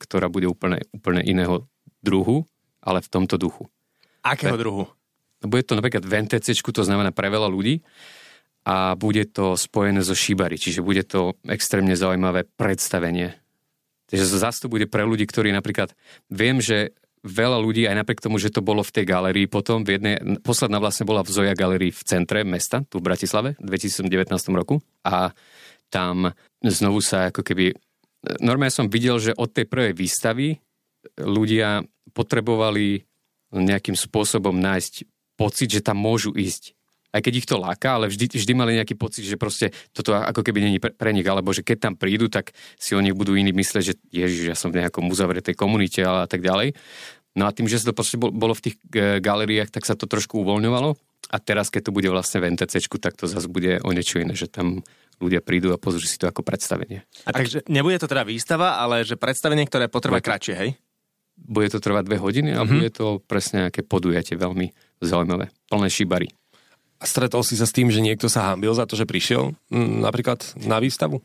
ktorá 0.00 0.32
bude 0.32 0.48
úplne, 0.48 0.80
úplne 0.96 1.20
iného 1.20 1.68
druhu, 2.00 2.48
ale 2.82 2.98
v 3.00 3.08
tomto 3.08 3.38
duchu. 3.38 3.70
Akého 4.22 4.58
druhu? 4.58 4.84
No 5.42 5.46
Bude 5.50 5.66
to 5.66 5.74
napríklad 5.74 6.06
v 6.06 6.26
NTC, 6.26 6.54
to 6.54 6.86
znamená 6.86 7.10
pre 7.10 7.26
veľa 7.26 7.50
ľudí 7.50 7.82
a 8.62 8.94
bude 8.94 9.26
to 9.26 9.58
spojené 9.58 10.06
so 10.06 10.14
Shibari, 10.14 10.54
čiže 10.54 10.86
bude 10.86 11.02
to 11.02 11.34
extrémne 11.50 11.98
zaujímavé 11.98 12.46
predstavenie. 12.46 13.34
Takže 14.06 14.38
zase 14.38 14.62
to 14.62 14.68
bude 14.70 14.86
pre 14.86 15.02
ľudí, 15.02 15.26
ktorí 15.26 15.50
napríklad, 15.50 15.98
viem, 16.30 16.62
že 16.62 16.94
veľa 17.26 17.58
ľudí, 17.58 17.86
aj 17.86 18.02
napriek 18.02 18.22
tomu, 18.22 18.38
že 18.38 18.54
to 18.54 18.62
bolo 18.62 18.82
v 18.82 18.94
tej 18.94 19.04
galerii 19.06 19.46
potom, 19.46 19.82
v 19.82 19.98
jednej, 19.98 20.16
posledná 20.42 20.78
vlastne 20.82 21.06
bola 21.06 21.22
v 21.22 21.30
Zoja 21.30 21.54
galerii 21.54 21.94
v 21.94 22.02
centre 22.02 22.42
mesta, 22.42 22.82
tu 22.86 22.98
v 22.98 23.06
Bratislave, 23.10 23.54
v 23.58 23.66
2019 23.66 24.30
roku 24.54 24.82
a 25.06 25.34
tam 25.90 26.34
znovu 26.62 26.98
sa 27.02 27.30
ako 27.30 27.46
keby, 27.46 27.74
normálne 28.42 28.74
som 28.74 28.90
videl, 28.90 29.18
že 29.22 29.38
od 29.38 29.54
tej 29.54 29.66
prvej 29.70 29.94
výstavy 29.94 30.58
ľudia 31.18 31.82
potrebovali 32.12 33.04
nejakým 33.52 33.96
spôsobom 33.96 34.56
nájsť 34.56 35.04
pocit, 35.36 35.68
že 35.68 35.84
tam 35.84 36.00
môžu 36.00 36.32
ísť. 36.32 36.72
Aj 37.12 37.20
keď 37.20 37.44
ich 37.44 37.48
to 37.48 37.60
láka, 37.60 38.00
ale 38.00 38.08
vždy, 38.08 38.40
vždy 38.40 38.52
mali 38.56 38.80
nejaký 38.80 38.96
pocit, 38.96 39.28
že 39.28 39.36
proste 39.36 39.68
toto 39.92 40.16
ako 40.16 40.40
keby 40.40 40.64
není 40.64 40.80
pre, 40.80 40.96
pre 40.96 41.12
nich, 41.12 41.28
alebo 41.28 41.52
že 41.52 41.60
keď 41.60 41.92
tam 41.92 41.94
prídu, 42.00 42.32
tak 42.32 42.56
si 42.80 42.96
o 42.96 43.04
nich 43.04 43.12
budú 43.12 43.36
iní 43.36 43.52
myslieť, 43.52 43.84
že 43.84 43.94
ježiš, 44.08 44.48
ja 44.48 44.56
som 44.56 44.72
v 44.72 44.80
nejakom 44.80 45.04
uzavretej 45.12 45.52
komunite 45.52 46.00
a 46.00 46.24
tak 46.24 46.40
ďalej. 46.40 46.72
No 47.36 47.44
a 47.44 47.52
tým, 47.52 47.68
že 47.68 47.84
sa 47.84 47.92
to 47.92 47.96
proste 47.96 48.16
bol- 48.16 48.32
bolo 48.32 48.56
v 48.56 48.64
tých 48.64 48.76
e, 48.96 49.20
galériách, 49.20 49.72
tak 49.72 49.84
sa 49.84 49.92
to 49.92 50.08
trošku 50.08 50.40
uvoľňovalo. 50.40 50.96
A 51.32 51.36
teraz, 51.40 51.68
keď 51.68 51.88
to 51.88 51.96
bude 51.96 52.08
vlastne 52.08 52.44
v 52.44 52.56
NTCčku, 52.56 52.96
tak 53.00 53.16
to 53.16 53.28
zase 53.28 53.48
bude 53.48 53.80
o 53.80 53.90
niečo 53.92 54.20
iné, 54.20 54.36
že 54.36 54.48
tam 54.48 54.84
ľudia 55.20 55.44
prídu 55.44 55.72
a 55.72 55.80
pozrú 55.80 56.04
si 56.04 56.16
to 56.16 56.28
ako 56.28 56.44
predstavenie. 56.44 57.04
A 57.24 57.30
takže 57.32 57.64
nebude 57.68 57.96
to 58.00 58.08
teda 58.08 58.24
výstava, 58.24 58.80
ale 58.80 59.04
že 59.04 59.20
predstavenie, 59.20 59.64
ktoré 59.64 59.88
potrvá 59.88 60.20
kratšie, 60.20 60.54
hej? 60.56 60.70
Bude 61.36 61.68
to 61.72 61.82
trvať 61.82 62.06
dve 62.06 62.18
hodiny 62.20 62.54
a 62.54 62.62
bude 62.62 62.88
to 62.92 63.18
presne 63.24 63.66
nejaké 63.68 63.82
podujatie 63.82 64.38
veľmi 64.38 64.70
zaujímavé. 65.02 65.50
Plné 65.66 65.88
šibary. 65.90 66.28
A 67.02 67.04
stretol 67.04 67.42
si 67.42 67.58
sa 67.58 67.66
s 67.66 67.74
tým, 67.74 67.90
že 67.90 67.98
niekto 67.98 68.30
sa 68.30 68.54
hambil 68.54 68.70
za 68.78 68.86
to, 68.86 68.94
že 68.94 69.10
prišiel 69.10 69.58
napríklad 69.74 70.38
na 70.62 70.78
výstavu? 70.78 71.18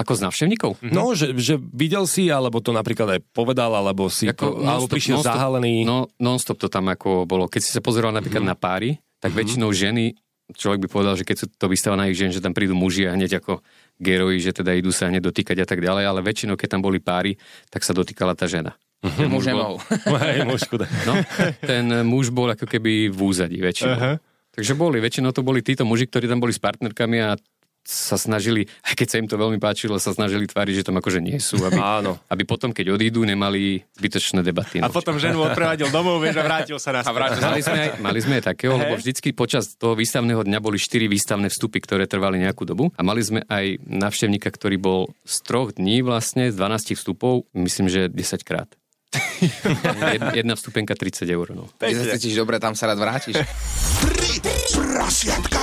Ako 0.00 0.16
z 0.16 0.24
návštevníkov? 0.24 0.80
No, 0.88 1.12
že, 1.12 1.36
že 1.36 1.60
videl 1.60 2.08
si, 2.08 2.32
alebo 2.32 2.64
to 2.64 2.72
napríklad 2.72 3.18
aj 3.18 3.20
povedal, 3.36 3.76
alebo 3.76 4.08
si 4.08 4.24
Ako 4.24 4.56
to, 4.56 4.64
alebo 4.64 4.88
prišiel 4.88 5.20
non-stop- 5.20 5.36
zahalený. 5.36 5.84
No, 5.84 6.08
non-stop 6.16 6.56
to 6.56 6.72
tam 6.72 6.88
ako 6.88 7.28
bolo. 7.28 7.44
Keď 7.44 7.60
si 7.60 7.70
sa 7.76 7.84
pozeral 7.84 8.08
napríklad 8.08 8.40
na 8.40 8.56
páry, 8.56 8.96
tak 9.20 9.36
väčšinou 9.36 9.68
ženy, 9.68 10.16
človek 10.56 10.86
by 10.86 10.88
povedal, 10.88 11.14
že 11.20 11.28
keď 11.28 11.36
sú 11.44 11.46
to 11.52 11.68
vystavané 11.68 12.08
ich 12.08 12.16
žien, 12.16 12.32
že 12.32 12.40
tam 12.40 12.56
prídu 12.56 12.72
muži 12.72 13.04
a 13.04 13.12
hneď 13.12 13.44
ako 13.44 13.60
geroji, 14.00 14.40
že 14.40 14.56
teda 14.56 14.72
idú 14.72 14.88
sa 14.96 15.12
hneď 15.12 15.28
dotýkať 15.28 15.60
a 15.60 15.66
tak 15.68 15.84
ďalej, 15.84 16.04
ale 16.08 16.24
väčšinou, 16.24 16.56
keď 16.56 16.68
tam 16.78 16.80
boli 16.80 16.96
páry, 16.96 17.36
tak 17.68 17.84
sa 17.84 17.92
dotýkala 17.92 18.32
tá 18.32 18.48
žena. 18.48 18.72
Že 19.02 19.26
muž 19.26 19.44
nemohol. 19.50 19.76
Hej, 20.22 20.46
muž. 20.46 20.62
No, 21.06 21.14
ten 21.58 21.84
muž 22.06 22.30
bol 22.30 22.54
ako 22.54 22.70
keby 22.70 23.10
v 23.10 23.18
úzadí 23.18 23.58
väčšinou. 23.58 23.98
Aha. 23.98 24.12
Takže 24.52 24.78
boli, 24.78 25.02
väčšinou 25.02 25.34
to 25.34 25.42
boli 25.42 25.64
títo 25.64 25.82
muži, 25.82 26.06
ktorí 26.06 26.28
tam 26.28 26.38
boli 26.38 26.54
s 26.54 26.60
partnerkami 26.60 27.18
a 27.24 27.34
sa 27.82 28.14
snažili, 28.14 28.70
aj 28.86 28.94
keď 28.94 29.06
sa 29.10 29.16
im 29.18 29.26
to 29.26 29.34
veľmi 29.34 29.58
páčilo, 29.58 29.98
sa 29.98 30.14
snažili 30.14 30.46
tváriť, 30.46 30.74
že 30.82 30.86
tam 30.86 31.02
akože 31.02 31.18
nie 31.18 31.42
sú, 31.42 31.58
aby, 31.66 31.82
Áno. 31.82 32.14
aby 32.30 32.46
potom, 32.46 32.70
keď 32.70 32.94
odídu, 32.94 33.26
nemali 33.26 33.82
zbytočné 33.98 34.46
debaty. 34.46 34.78
A 34.78 34.86
potom 34.86 35.18
ženu 35.18 35.42
odprevadil 35.42 35.90
domov, 35.90 36.22
vieš, 36.22 36.38
a 36.38 36.46
vrátil 36.46 36.78
sa 36.78 36.94
na 36.94 37.02
Mali 37.02 37.58
sme, 37.58 37.78
aj, 37.82 37.90
mali 37.98 38.18
sme 38.22 38.34
aj 38.38 38.54
takého, 38.54 38.78
lebo 38.78 38.94
vždycky 38.94 39.34
počas 39.34 39.74
toho 39.74 39.98
výstavného 39.98 40.46
dňa 40.46 40.58
boli 40.62 40.78
4 40.78 41.10
výstavné 41.10 41.50
vstupy, 41.50 41.82
ktoré 41.82 42.06
trvali 42.06 42.38
nejakú 42.38 42.62
dobu. 42.62 42.94
A 42.94 43.02
mali 43.02 43.18
sme 43.18 43.42
aj 43.50 43.82
návštevníka, 43.82 44.54
ktorý 44.54 44.78
bol 44.78 45.00
z 45.26 45.42
troch 45.42 45.74
dní 45.74 46.06
vlastne, 46.06 46.54
z 46.54 46.56
12 46.56 46.94
vstupov, 46.94 47.50
myslím, 47.50 47.90
že 47.90 48.06
10 48.06 48.46
krát. 48.46 48.70
Jed- 49.12 50.34
Jedna 50.34 50.54
vstupenka 50.54 50.94
30 50.94 51.28
eur. 51.28 51.52
No. 51.52 51.68
Keď 51.76 51.92
sa 51.92 52.04
cítiš 52.16 52.36
dobre, 52.36 52.56
tam 52.56 52.72
sa 52.72 52.88
rád 52.88 52.98
vrátiš. 52.98 53.36
Tri 54.02 54.38
prasiatka 54.72 55.60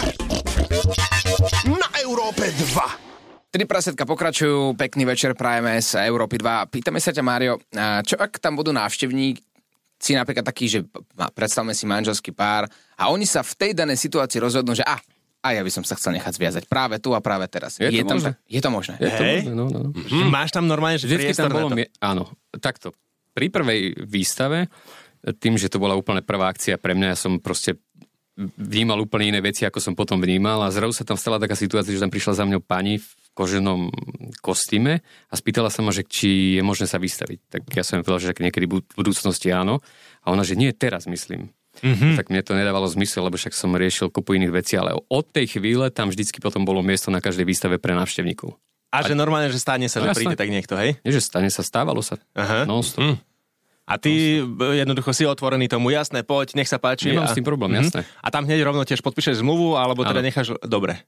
na 1.65 1.87
Európe 1.99 2.49
2. 2.49 3.09
Tri 3.49 3.65
prasetka 3.65 4.05
pokračujú, 4.05 4.77
pekný 4.77 5.09
večer 5.09 5.33
prajeme 5.33 5.73
z 5.79 6.05
Európy 6.05 6.37
2. 6.37 6.69
Pýtame 6.69 7.01
sa 7.01 7.09
ťa, 7.09 7.23
Mário, 7.25 7.57
čo 8.05 8.13
ak 8.13 8.37
tam 8.37 8.53
budú 8.53 8.69
návštevníci, 8.69 9.41
napríklad 10.13 10.45
takí, 10.45 10.69
že 10.69 10.85
predstavme 11.33 11.73
si 11.73 11.89
manželský 11.89 12.29
pár 12.29 12.69
a 12.93 13.09
oni 13.09 13.25
sa 13.25 13.41
v 13.41 13.53
tej 13.57 13.71
danej 13.73 13.97
situácii 13.97 14.37
rozhodnú, 14.37 14.77
že 14.77 14.85
a, 14.85 15.01
a 15.41 15.47
ja 15.49 15.65
by 15.65 15.71
som 15.73 15.81
sa 15.81 15.97
chcel 15.97 16.13
nechať 16.13 16.29
zviazať 16.29 16.63
práve 16.69 17.01
tu 17.01 17.17
a 17.17 17.25
práve 17.25 17.49
teraz. 17.49 17.81
Je 17.81 17.89
to 17.89 18.05
tam, 18.05 18.21
možné? 18.21 18.31
je 18.45 18.61
to 18.61 18.69
možné. 18.69 18.93
Je 19.01 19.09
to 19.09 19.23
možné, 19.25 19.49
no, 19.49 19.65
no. 19.65 19.79
Hm, 19.97 20.29
máš 20.29 20.53
tam 20.53 20.69
normálne, 20.69 21.01
že 21.01 21.09
Vždycky 21.09 21.33
tam 21.33 21.49
bolo... 21.49 21.73
Mie- 21.73 21.89
áno, 21.97 22.29
takto. 22.61 22.93
Pri 23.39 23.47
prvej 23.47 23.95
výstave, 24.03 24.67
tým, 25.39 25.55
že 25.55 25.71
to 25.71 25.79
bola 25.79 25.95
úplne 25.95 26.19
prvá 26.19 26.51
akcia 26.51 26.75
pre 26.75 26.91
mňa, 26.91 27.15
ja 27.15 27.17
som 27.17 27.39
proste 27.39 27.79
vnímal 28.55 29.03
úplne 29.03 29.35
iné 29.35 29.39
veci, 29.43 29.67
ako 29.67 29.83
som 29.83 29.93
potom 29.95 30.19
vnímal 30.19 30.63
a 30.63 30.71
zrazu 30.71 30.95
sa 30.95 31.03
tam 31.03 31.19
stala 31.19 31.39
taká 31.39 31.59
situácia, 31.59 31.91
že 31.91 31.99
tam 31.99 32.11
prišla 32.11 32.39
za 32.39 32.47
mňou 32.47 32.63
pani 32.63 32.99
v 33.03 33.07
koženom 33.35 33.91
kostýme 34.39 35.03
a 35.03 35.33
spýtala 35.35 35.67
sa 35.67 35.83
ma, 35.83 35.91
že 35.91 36.07
či 36.07 36.59
je 36.59 36.63
možné 36.63 36.87
sa 36.87 36.99
vystaviť. 36.99 37.39
Tak 37.51 37.61
ja 37.75 37.83
som 37.83 37.99
jej 37.99 38.03
povedal, 38.07 38.31
že 38.31 38.39
niekedy 38.39 38.65
v 38.67 38.83
budúcnosti 38.95 39.51
áno. 39.51 39.83
A 40.23 40.31
ona, 40.31 40.43
že 40.43 40.55
nie 40.55 40.71
teraz, 40.71 41.07
myslím. 41.07 41.51
Mm-hmm. 41.79 42.15
Tak 42.19 42.27
mne 42.31 42.41
to 42.43 42.55
nedávalo 42.55 42.87
zmysel, 42.91 43.27
lebo 43.27 43.39
však 43.39 43.55
som 43.55 43.75
riešil 43.75 44.11
kopu 44.11 44.35
iných 44.35 44.55
vecí, 44.55 44.75
ale 44.75 44.95
od 44.95 45.25
tej 45.31 45.59
chvíle 45.59 45.87
tam 45.91 46.11
vždycky 46.11 46.43
potom 46.43 46.67
bolo 46.67 46.83
miesto 46.83 47.11
na 47.11 47.23
každej 47.23 47.47
výstave 47.47 47.75
pre 47.79 47.95
návštevníkov. 47.95 48.55
A, 48.89 49.05
že 49.05 49.13
normálne, 49.13 49.53
že 49.53 49.61
stane 49.61 49.85
sa, 49.85 50.01
No 50.01 50.09
že 50.09 50.17
príde 50.17 50.33
tak 50.33 50.49
niekto, 50.49 50.73
hej? 50.73 50.97
Nie, 51.05 51.13
že 51.13 51.21
stane 51.21 51.47
sa, 51.53 51.61
stávalo 51.61 52.01
sa. 52.01 52.17
Aha. 52.33 52.65
Non-stop. 52.65 53.21
A 53.89 53.97
ty 53.97 54.37
jednoducho 54.53 55.09
si 55.11 55.25
otvorený 55.25 55.65
tomu, 55.65 55.89
jasné, 55.89 56.21
poď, 56.21 56.53
nech 56.53 56.69
sa 56.69 56.77
páči. 56.77 57.09
Nemám 57.09 57.25
a, 57.25 57.31
s 57.33 57.35
tým 57.35 57.41
problém, 57.41 57.73
Mhm. 57.73 57.79
jasné. 57.81 58.01
A 58.21 58.27
tam 58.29 58.45
hneď 58.45 58.61
rovno 58.61 58.85
tiež 58.85 59.01
podpíšeš 59.01 59.41
zmluvu, 59.41 59.73
alebo 59.75 60.05
teda 60.05 60.21
Áno. 60.21 60.27
necháš... 60.29 60.53
Dobre. 60.61 61.01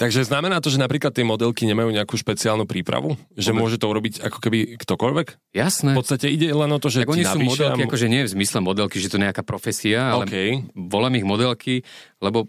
Takže 0.00 0.24
znamená 0.24 0.64
to, 0.64 0.72
že 0.72 0.80
napríklad 0.80 1.12
tie 1.12 1.22
modelky 1.22 1.68
nemajú 1.68 1.92
nejakú 1.92 2.16
špeciálnu 2.16 2.64
prípravu? 2.64 3.20
Že 3.36 3.52
môže 3.52 3.76
to 3.76 3.86
urobiť 3.86 4.24
ako 4.24 4.38
keby 4.40 4.80
ktokoľvek? 4.80 5.26
Jasné. 5.52 5.92
V 5.92 6.00
podstate 6.00 6.32
ide 6.32 6.48
len 6.48 6.70
o 6.72 6.80
to, 6.80 6.88
že 6.88 7.04
Tak 7.04 7.12
oni 7.12 7.22
ti 7.22 7.28
sú 7.28 7.38
modelky, 7.44 7.84
akože 7.84 8.06
nie 8.08 8.24
v 8.24 8.30
zmysle 8.32 8.58
modelky, 8.64 8.96
že 8.98 9.12
to 9.12 9.20
je 9.20 9.28
nejaká 9.28 9.44
profesia, 9.44 10.16
ale 10.16 10.24
Okej. 10.24 10.48
volám 10.72 11.14
ich 11.20 11.26
modelky, 11.28 11.84
lebo 12.18 12.48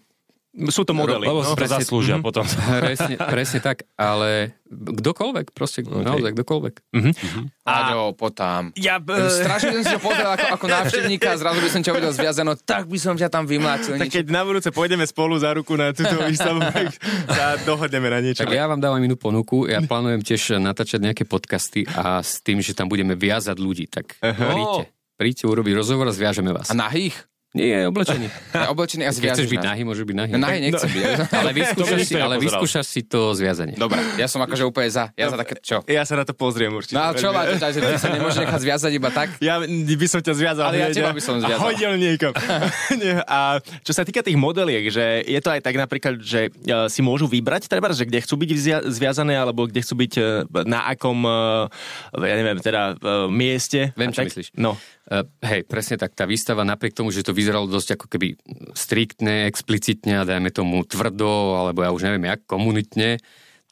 Sú 0.71 0.87
to 0.87 0.95
modely. 0.95 1.27
Lebo 1.27 1.43
no. 1.43 1.51
to 1.51 1.67
zaslúžia 1.67 2.15
potom. 2.23 2.47
presne, 2.83 3.19
presne 3.19 3.59
tak, 3.59 3.83
ale 3.99 4.55
kdokoľvek, 4.71 5.51
proste 5.51 5.83
okay. 5.83 6.03
naozaj 6.03 6.31
kdokoľvek. 6.31 6.73
Aďo, 7.67 8.15
potám. 8.15 8.71
Ja, 8.79 9.03
b- 9.03 9.15
Strašne 9.19 9.71
by 9.71 9.75
som 9.79 9.83
si 9.83 9.93
to 9.93 10.01
pozrel 10.01 10.29
ako, 10.31 10.45
ako 10.55 10.65
návštevníka 10.71 11.27
a 11.31 11.37
zrazu 11.37 11.59
by 11.59 11.69
som 11.69 11.81
ťa 11.83 11.91
uvidel 11.91 12.13
zviazano, 12.15 12.51
tak 12.55 12.87
by 12.87 12.97
som 12.97 13.13
ťa 13.19 13.27
tam 13.27 13.43
vymlátil. 13.43 13.99
tak 13.99 14.09
keď 14.09 14.25
na 14.31 14.41
budúce 14.47 14.71
pôjdeme 14.71 15.03
spolu 15.03 15.35
za 15.35 15.51
ruku 15.51 15.75
na 15.75 15.91
túto 15.91 16.15
výstavu, 16.29 16.63
tak 16.71 16.95
sa 17.29 17.59
dohodneme 17.67 18.07
na 18.07 18.19
niečo. 18.23 18.47
Tak 18.47 18.55
ja 18.55 18.65
vám 18.65 18.79
dávam 18.79 19.03
inú 19.03 19.19
ponuku, 19.19 19.67
ja 19.67 19.83
plánujem 19.83 20.23
tiež 20.23 20.57
natáčať 20.57 21.03
nejaké 21.03 21.23
podcasty 21.27 21.83
a 21.91 22.23
s 22.23 22.39
tým, 22.39 22.63
že 22.63 22.71
tam 22.71 22.87
budeme 22.87 23.13
viazať 23.13 23.57
ľudí, 23.59 23.91
tak 23.91 24.15
príďte. 24.19 24.95
Príďte 25.15 25.47
urobiť 25.47 25.73
rozhovor 25.79 26.11
a 26.11 26.13
zviažeme 26.13 26.51
vás. 26.51 26.67
A 26.67 26.75
nahých? 26.75 27.15
Nie, 27.55 27.87
oblečený. 27.87 28.27
Ja 28.55 28.71
oblečený 28.71 29.03
a 29.07 29.11
Keď 29.15 29.31
chceš 29.31 29.47
byť 29.47 29.63
nahý, 29.63 29.81
môže 29.87 30.03
byť 30.03 30.15
nahý. 30.15 30.31
No, 30.35 30.43
nahý 30.43 30.59
nechcem 30.59 30.91
byť. 30.91 31.03
Ale 31.39 31.51
vyskúšaš, 31.55 31.99
si, 32.03 32.13
ale 32.19 32.35
vyskúšaš 32.39 32.85
si 32.87 33.01
to 33.07 33.31
zviazanie. 33.31 33.75
Dobre, 33.79 33.99
ja 34.19 34.27
som 34.27 34.43
akože 34.43 34.63
úplne 34.67 34.91
za. 34.91 35.11
Ja 35.15 35.31
za 35.31 35.39
také, 35.39 35.59
čo? 35.63 35.79
Ja 35.87 36.03
sa 36.03 36.19
na 36.19 36.27
to 36.27 36.35
pozriem 36.35 36.71
určite. 36.75 36.99
No 36.99 37.07
a 37.07 37.15
čo 37.15 37.31
máte, 37.31 37.55
že 37.55 37.79
ty 37.79 37.95
sa 37.95 38.11
nemôžeš 38.11 38.43
nechať 38.43 38.59
zviazať 38.59 38.91
iba 38.95 39.09
tak? 39.11 39.27
Ja 39.39 39.63
by 39.63 40.07
som 40.07 40.19
ťa 40.19 40.33
zviazal. 40.35 40.65
Ale 40.67 40.77
ja 40.83 40.87
teba 40.91 41.15
by 41.15 41.21
som 41.23 41.39
zviazal. 41.39 41.63
A 41.63 41.67
hodil 41.71 41.91
niekam. 41.95 42.31
Nie, 43.01 43.23
a 43.23 43.63
čo 43.83 43.91
sa 43.95 44.03
týka 44.03 44.19
tých 44.19 44.35
modeliek, 44.35 44.91
že 44.91 45.23
je 45.23 45.39
to 45.39 45.49
aj 45.51 45.61
tak 45.63 45.75
napríklad, 45.79 46.19
že 46.19 46.49
e, 46.49 46.89
si 46.91 46.99
môžu 46.99 47.29
vybrať, 47.29 47.71
treba, 47.71 47.91
že 47.95 48.03
kde 48.03 48.23
chcú 48.23 48.35
byť 48.39 48.49
zviazané, 48.91 49.39
alebo 49.39 49.67
kde 49.67 49.79
chcú 49.79 49.95
byť 50.03 50.13
e, 50.17 50.23
na 50.67 50.89
akom, 50.91 51.23
e, 51.23 51.39
ja 52.19 52.35
neviem, 52.35 52.59
teda 52.59 52.99
mieste. 53.31 53.95
Viem, 53.95 54.11
čo 54.11 54.23
tak? 54.23 54.27
myslíš. 54.31 54.47
No. 54.59 54.75
Uh, 55.05 55.21
hej, 55.45 55.61
presne 55.69 56.01
tak. 56.01 56.17
Tá 56.17 56.25
výstava 56.25 56.65
napriek 56.65 56.97
tomu, 56.97 57.13
že 57.13 57.21
to 57.21 57.29
vyzeralo 57.29 57.69
dosť 57.69 57.93
ako 57.93 58.05
keby 58.09 58.41
striktne, 58.73 59.45
explicitne 59.45 60.21
a 60.21 60.27
dajme 60.27 60.49
tomu 60.49 60.81
tvrdo, 60.81 61.61
alebo 61.61 61.85
ja 61.85 61.93
už 61.93 62.09
neviem 62.09 62.25
jak, 62.25 62.41
komunitne, 62.49 63.21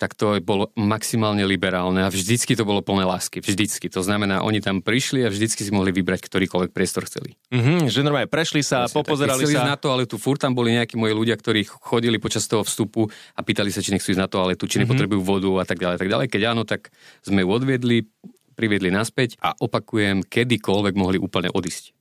tak 0.04 0.20
to 0.20 0.36
bolo 0.44 0.74
maximálne 0.76 1.48
liberálne 1.48 2.04
a 2.04 2.12
vždycky 2.12 2.58
to 2.60 2.68
bolo 2.68 2.84
plné 2.84 3.08
lásky. 3.08 3.40
Vždycky. 3.40 3.88
To 3.94 4.04
znamená, 4.04 4.44
oni 4.44 4.60
tam 4.60 4.84
prišli 4.84 5.24
a 5.24 5.32
vždycky 5.32 5.64
si 5.64 5.72
mohli 5.72 5.96
vybrať 5.96 6.28
ktorýkoľvek 6.28 6.76
priestor 6.76 7.06
chceli. 7.08 7.38
Mhm, 7.54 7.88
že 7.88 8.04
normálne 8.04 8.28
prešli 8.28 8.66
sa, 8.66 8.84
Presne 8.84 8.94
tak. 8.94 9.00
popozerali 9.00 9.42
ísť 9.48 9.64
sa. 9.64 9.70
na 9.70 9.78
to, 9.80 9.94
ale 9.94 10.04
tu 10.04 10.20
furt 10.20 10.42
tam 10.42 10.58
boli 10.58 10.76
nejakí 10.76 11.00
moji 11.00 11.14
ľudia, 11.16 11.40
ktorí 11.40 11.64
chodili 11.70 12.18
počas 12.20 12.44
toho 12.50 12.66
vstupu 12.68 13.08
a 13.38 13.40
pýtali 13.46 13.72
sa, 13.72 13.80
či 13.80 13.96
nechcú 13.96 14.12
ísť 14.12 14.22
na 14.22 14.28
to, 14.28 14.42
ale 14.44 14.60
tu, 14.60 14.68
či 14.68 14.82
nepotrebujú 14.82 15.22
vodu 15.24 15.50
a 15.62 15.66
tak 15.66 15.80
ďalej, 15.80 16.02
tak 16.02 16.10
ďalej. 16.10 16.28
Keď 16.28 16.42
áno, 16.52 16.68
tak 16.68 16.92
sme 17.24 17.46
ju 17.46 17.48
odviedli, 17.54 18.10
priviedli 18.54 18.94
naspäť 18.94 19.36
a 19.42 19.58
opakujem, 19.58 20.24
kedykoľvek 20.26 20.94
mohli 20.96 21.18
úplne 21.20 21.50
odísť 21.52 21.94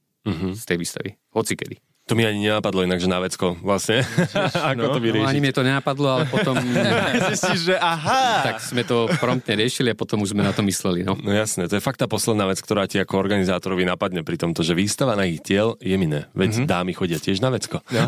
z 0.55 0.63
tej 0.63 0.79
výstavy. 0.79 1.11
Hoci 1.35 1.59
kedy. 1.59 1.92
To 2.03 2.15
mi 2.15 2.27
ani 2.27 2.43
nenapadlo 2.43 2.83
inak, 2.83 2.99
že 2.99 3.07
na 3.07 3.19
vecko 3.19 3.55
vlastne. 3.59 4.03
Ako 4.75 4.91
to 4.91 4.99
No, 4.99 5.01
vyriešiť. 5.01 5.23
ani 5.25 5.39
mne 5.39 5.55
to 5.55 5.63
nenapadlo, 5.63 6.09
ale 6.11 6.25
potom 6.27 6.59
Zistíš, 7.31 7.61
že 7.65 7.77
aha. 7.77 8.43
tak 8.45 8.59
sme 8.59 8.83
to 8.83 9.07
promptne 9.17 9.55
riešili 9.55 9.89
a 9.89 9.97
potom 9.97 10.19
už 10.19 10.31
sme 10.31 10.43
na 10.43 10.51
to 10.51 10.61
mysleli. 10.63 11.03
No. 11.03 11.15
No 11.15 11.31
jasné, 11.31 11.65
to 11.65 11.75
je 11.75 11.81
fakt 11.81 11.97
tá 11.97 12.07
posledná 12.07 12.45
vec, 12.45 12.59
ktorá 12.59 12.85
ti 12.85 12.99
ako 12.99 13.17
organizátorovi 13.17 13.87
napadne 13.87 14.21
pri 14.21 14.35
tomto, 14.37 14.61
že 14.61 14.75
výstava 14.75 15.15
na 15.15 15.25
ich 15.25 15.41
tiel 15.41 15.79
je 15.79 15.95
miné. 15.95 16.27
Veď 16.33 16.43
Mhm. 16.43 16.57
mm-hmm. 16.59 16.69
dámy 16.69 16.93
chodia 16.93 17.19
tiež 17.19 17.39
na 17.39 17.49
vecko. 17.49 17.79
No. 17.89 18.03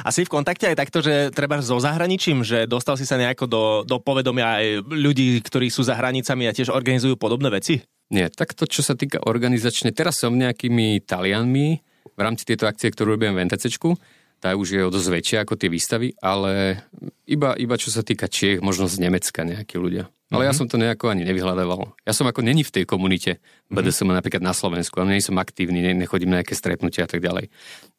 A 0.00 0.08
si 0.08 0.22
v 0.22 0.30
kontakte 0.30 0.64
aj 0.64 0.78
takto, 0.78 0.98
že 1.00 1.28
treba 1.30 1.58
so 1.58 1.74
zahraničím, 1.76 2.40
že 2.40 2.64
dostal 2.64 2.94
si 2.94 3.02
sa 3.02 3.18
nejako 3.18 3.44
do, 3.44 3.62
do 3.82 3.98
povedomia 3.98 4.56
aj 4.56 4.66
ľudí, 4.86 5.36
ktorí 5.40 5.68
sú 5.68 5.82
za 5.82 5.92
hranicami 5.92 6.46
a 6.46 6.54
tiež 6.54 6.70
organizujú 6.70 7.18
podobné 7.18 7.50
veci? 7.50 7.82
Nie, 8.08 8.26
tak 8.26 8.54
to, 8.54 8.62
čo 8.64 8.80
sa 8.80 8.94
týka 8.94 9.18
organizačne, 9.20 9.90
teraz 9.90 10.18
som 10.18 10.32
nejakými 10.32 10.98
Talianmi 11.00 11.78
v 12.14 12.20
rámci 12.20 12.46
tejto 12.46 12.66
akcie, 12.66 12.90
ktorú 12.90 13.18
robím 13.18 13.34
v 13.36 13.46
NTCčku, 13.46 13.98
tá 14.40 14.56
už 14.56 14.72
je 14.72 14.80
o 14.80 14.88
dosť 14.88 15.08
väčšia 15.12 15.38
ako 15.44 15.54
tie 15.60 15.68
výstavy, 15.68 16.16
ale 16.16 16.80
iba, 17.28 17.52
iba 17.60 17.76
čo 17.76 17.92
sa 17.92 18.00
týka 18.00 18.24
Čiech, 18.24 18.64
možno 18.64 18.88
z 18.88 18.96
Nemecka 19.04 19.44
nejakí 19.44 19.76
ľudia. 19.76 20.08
Ale 20.30 20.46
ja 20.46 20.54
som 20.54 20.70
to 20.70 20.78
nejako 20.78 21.10
ani 21.10 21.26
nevyhľadával. 21.26 21.90
Ja 22.06 22.14
som 22.14 22.24
ako 22.24 22.46
není 22.46 22.62
v 22.62 22.70
tej 22.70 22.84
komunite 22.86 23.42
BDSM 23.66 24.14
napríklad 24.14 24.40
na 24.40 24.54
Slovensku, 24.54 25.02
ale 25.02 25.18
nie 25.18 25.26
som 25.26 25.34
aktívny, 25.42 25.82
ne, 25.82 25.92
nechodím 25.92 26.30
na 26.30 26.38
nejaké 26.40 26.54
stretnutia 26.54 27.04
a 27.04 27.10
tak 27.10 27.18
ďalej. 27.18 27.50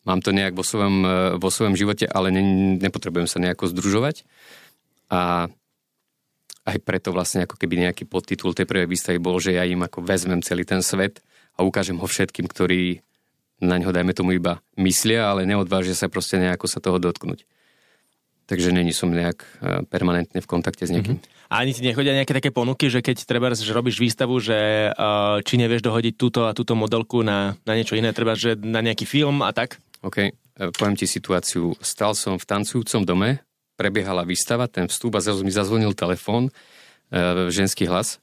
Mám 0.07 0.23
to 0.23 0.31
nejak 0.31 0.55
vo 0.55 0.63
svojom, 0.63 1.03
vo 1.37 1.49
svojom 1.51 1.75
živote, 1.75 2.07
ale 2.07 2.31
ne, 2.31 2.41
nepotrebujem 2.79 3.27
sa 3.27 3.43
nejako 3.43 3.69
združovať. 3.75 4.23
A 5.11 5.51
aj 6.63 6.77
preto 6.87 7.11
vlastne 7.11 7.43
ako 7.43 7.59
keby 7.59 7.89
nejaký 7.89 8.07
podtitul 8.07 8.55
tej 8.55 8.63
prvej 8.63 8.87
výstavy 8.87 9.19
bol, 9.19 9.35
že 9.43 9.59
ja 9.59 9.67
im 9.67 9.83
ako 9.83 9.99
vezmem 9.99 10.39
celý 10.39 10.63
ten 10.63 10.79
svet 10.79 11.19
a 11.59 11.67
ukážem 11.67 11.99
ho 11.99 12.07
všetkým, 12.07 12.47
ktorí 12.47 13.03
na 13.61 13.77
ňo 13.77 13.93
dajme 13.93 14.11
tomu 14.11 14.35
iba 14.35 14.59
myslia, 14.75 15.29
ale 15.29 15.45
neodvážia 15.45 15.93
sa 15.93 16.09
proste 16.09 16.41
nejako 16.41 16.65
sa 16.67 16.81
toho 16.81 16.97
dotknúť. 16.97 17.45
Takže 18.49 18.73
není 18.75 18.91
som 18.91 19.13
nejak 19.13 19.37
eh, 19.39 19.85
permanentne 19.87 20.41
v 20.43 20.49
kontakte 20.49 20.83
s 20.83 20.91
niekým. 20.91 21.21
A 21.47 21.63
ani 21.63 21.71
ti 21.71 21.85
nechodia 21.85 22.15
nejaké 22.15 22.35
také 22.35 22.51
ponuky, 22.51 22.91
že 22.91 23.03
keď 23.03 23.27
treba, 23.27 23.51
že 23.51 23.75
robíš 23.75 23.99
výstavu, 23.99 24.39
že 24.39 24.87
uh, 24.87 25.43
či 25.43 25.59
nevieš 25.59 25.83
dohodiť 25.83 26.15
túto 26.15 26.47
a 26.47 26.55
túto 26.55 26.79
modelku 26.79 27.27
na, 27.27 27.59
na 27.67 27.75
niečo 27.75 27.99
iné, 27.99 28.15
treba, 28.15 28.39
že 28.39 28.55
na 28.55 28.79
nejaký 28.79 29.03
film 29.03 29.43
a 29.43 29.51
tak? 29.51 29.83
OK, 29.99 30.17
eh, 30.19 30.31
poviem 30.71 30.95
ti 30.95 31.11
situáciu. 31.11 31.75
Stal 31.83 32.15
som 32.15 32.39
v 32.39 32.47
tancujúcom 32.47 33.03
dome, 33.03 33.43
prebiehala 33.81 34.21
výstava, 34.21 34.69
ten 34.69 34.85
vstup 34.85 35.17
a 35.17 35.23
zrazu 35.25 35.41
mi 35.41 35.49
zazvonil 35.49 35.97
telefón, 35.97 36.53
e, 37.09 37.49
ženský 37.49 37.89
hlas, 37.89 38.21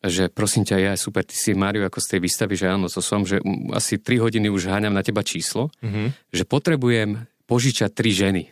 že 0.00 0.32
prosím 0.32 0.64
ťa, 0.64 0.76
ja 0.80 0.92
super, 0.96 1.20
ty 1.28 1.36
si 1.36 1.52
Mário 1.52 1.84
ako 1.84 2.00
z 2.00 2.16
tej 2.16 2.20
výstavy, 2.24 2.54
že 2.56 2.72
áno, 2.72 2.88
to 2.88 3.04
som, 3.04 3.28
že 3.28 3.44
asi 3.76 4.00
3 4.00 4.16
hodiny 4.24 4.48
už 4.48 4.72
háňam 4.72 4.96
na 4.96 5.04
teba 5.04 5.20
číslo, 5.20 5.68
mm-hmm. 5.84 6.32
že 6.32 6.44
potrebujem 6.48 7.28
požičať 7.44 7.90
tri 7.92 8.10
ženy. 8.14 8.42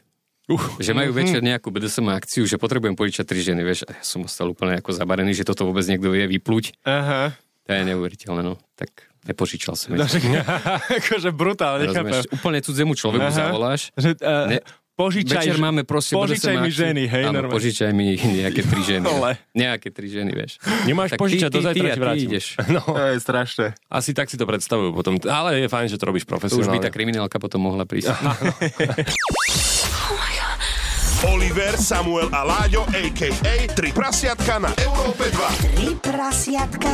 Uh, 0.49 0.61
že 0.81 0.97
majú 0.97 1.13
večer 1.13 1.45
nejakú 1.45 1.69
BDSM 1.69 2.09
akciu, 2.09 2.49
že 2.49 2.57
potrebujem 2.57 2.97
požičať 2.97 3.25
tri 3.29 3.41
ženy, 3.45 3.61
vieš, 3.65 3.85
a 3.85 3.97
ja 3.97 4.03
som 4.05 4.25
ostal 4.25 4.53
úplne 4.53 4.81
ako 4.81 4.97
zabarený, 4.97 5.37
že 5.37 5.45
toto 5.45 5.69
vôbec 5.69 5.85
niekto 5.85 6.09
vie 6.09 6.25
vyplúť. 6.25 6.77
Aha. 6.89 7.37
To 7.65 7.71
je 7.73 7.85
neuveriteľné, 7.85 8.41
no. 8.41 8.57
Tak 8.77 8.89
nepožičal 9.29 9.77
som. 9.77 9.93
No, 9.93 10.09
že, 10.09 10.25
akože 11.05 11.37
brutálne. 11.37 11.93
Rozumieš, 11.93 12.33
úplne 12.33 12.65
cudzemu 12.65 12.97
človeku 12.97 13.29
Aha. 13.29 13.37
zavoláš, 13.37 13.93
Že, 13.93 14.17
uh, 14.25 14.57
Ne, 14.57 14.59
požičaj, 14.99 15.47
Večer 15.47 15.57
máme 15.57 15.83
proste... 15.83 16.13
požičaj 16.13 16.59
mi 16.59 16.69
ženy, 16.69 17.07
hej, 17.07 17.25
Áno, 17.25 17.39
normálne. 17.39 17.55
požičaj 17.55 17.91
mi 17.91 18.19
nejaké 18.39 18.61
tri 18.61 18.81
ženy. 18.83 19.07
Vole. 19.07 19.39
Nejaké 19.53 19.89
tri 19.89 20.07
ženy, 20.07 20.35
vieš. 20.35 20.59
Nemáš 20.83 21.15
Tak 21.15 21.19
požičať, 21.19 21.49
do 21.49 21.63
zajtra 21.63 21.87
ti 21.89 22.01
vrátim. 22.01 22.27
ideš. 22.29 22.47
No, 22.75 22.83
To 22.83 22.99
je 23.07 23.17
strašné. 23.17 23.67
asi 23.87 24.11
tak 24.11 24.27
si 24.27 24.35
to 24.35 24.43
predstavujú 24.43 24.91
potom. 24.93 25.15
Ale 25.23 25.57
je 25.57 25.69
fajn, 25.69 25.87
že 25.87 25.97
to 25.97 26.05
robíš 26.05 26.25
To 26.25 26.35
už 26.35 26.35
by 26.35 26.39
profesionálne. 26.43 26.83
tá 26.83 26.91
kriminálka 26.91 27.39
potom 27.39 27.63
mohla 27.63 27.87
prísť. 27.87 28.11
Oliver, 31.21 31.75
Samuel 31.75 32.31
a 32.31 32.43
Láďo, 32.43 32.87
a.k.a. 32.89 33.35
Tri 33.69 33.91
prasiatka 33.91 34.59
na 34.59 34.71
Európe 34.77 35.27
2. 35.27 35.75
Tri 35.75 35.91
prasiatka. 35.97 36.91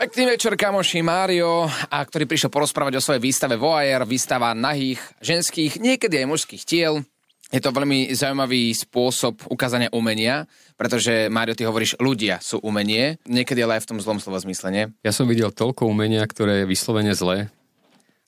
Pekný 0.00 0.32
večer, 0.32 0.56
kamoši 0.56 1.04
Mário, 1.04 1.68
a 1.68 2.00
ktorý 2.00 2.24
prišiel 2.24 2.48
porozprávať 2.48 2.96
o 2.96 3.04
svojej 3.04 3.20
výstave 3.20 3.60
Voajer, 3.60 4.08
výstava 4.08 4.56
nahých, 4.56 4.96
ženských, 5.20 5.76
niekedy 5.76 6.24
aj 6.24 6.24
mužských 6.24 6.64
tiel. 6.64 7.04
Je 7.52 7.60
to 7.60 7.68
veľmi 7.68 8.08
zaujímavý 8.08 8.72
spôsob 8.72 9.44
ukázania 9.52 9.92
umenia, 9.92 10.48
pretože, 10.80 11.28
Mário, 11.28 11.52
ty 11.52 11.68
hovoríš, 11.68 12.00
ľudia 12.00 12.40
sú 12.40 12.64
umenie, 12.64 13.20
niekedy 13.28 13.60
ale 13.60 13.76
aj 13.76 13.84
v 13.84 13.88
tom 13.92 13.98
zlom 14.00 14.16
slova 14.24 14.40
zmysle, 14.40 14.72
nie? 14.72 14.84
Ja 15.04 15.12
som 15.12 15.28
videl 15.28 15.52
toľko 15.52 15.84
umenia, 15.84 16.24
ktoré 16.24 16.64
je 16.64 16.70
vyslovene 16.72 17.12
zlé 17.12 17.52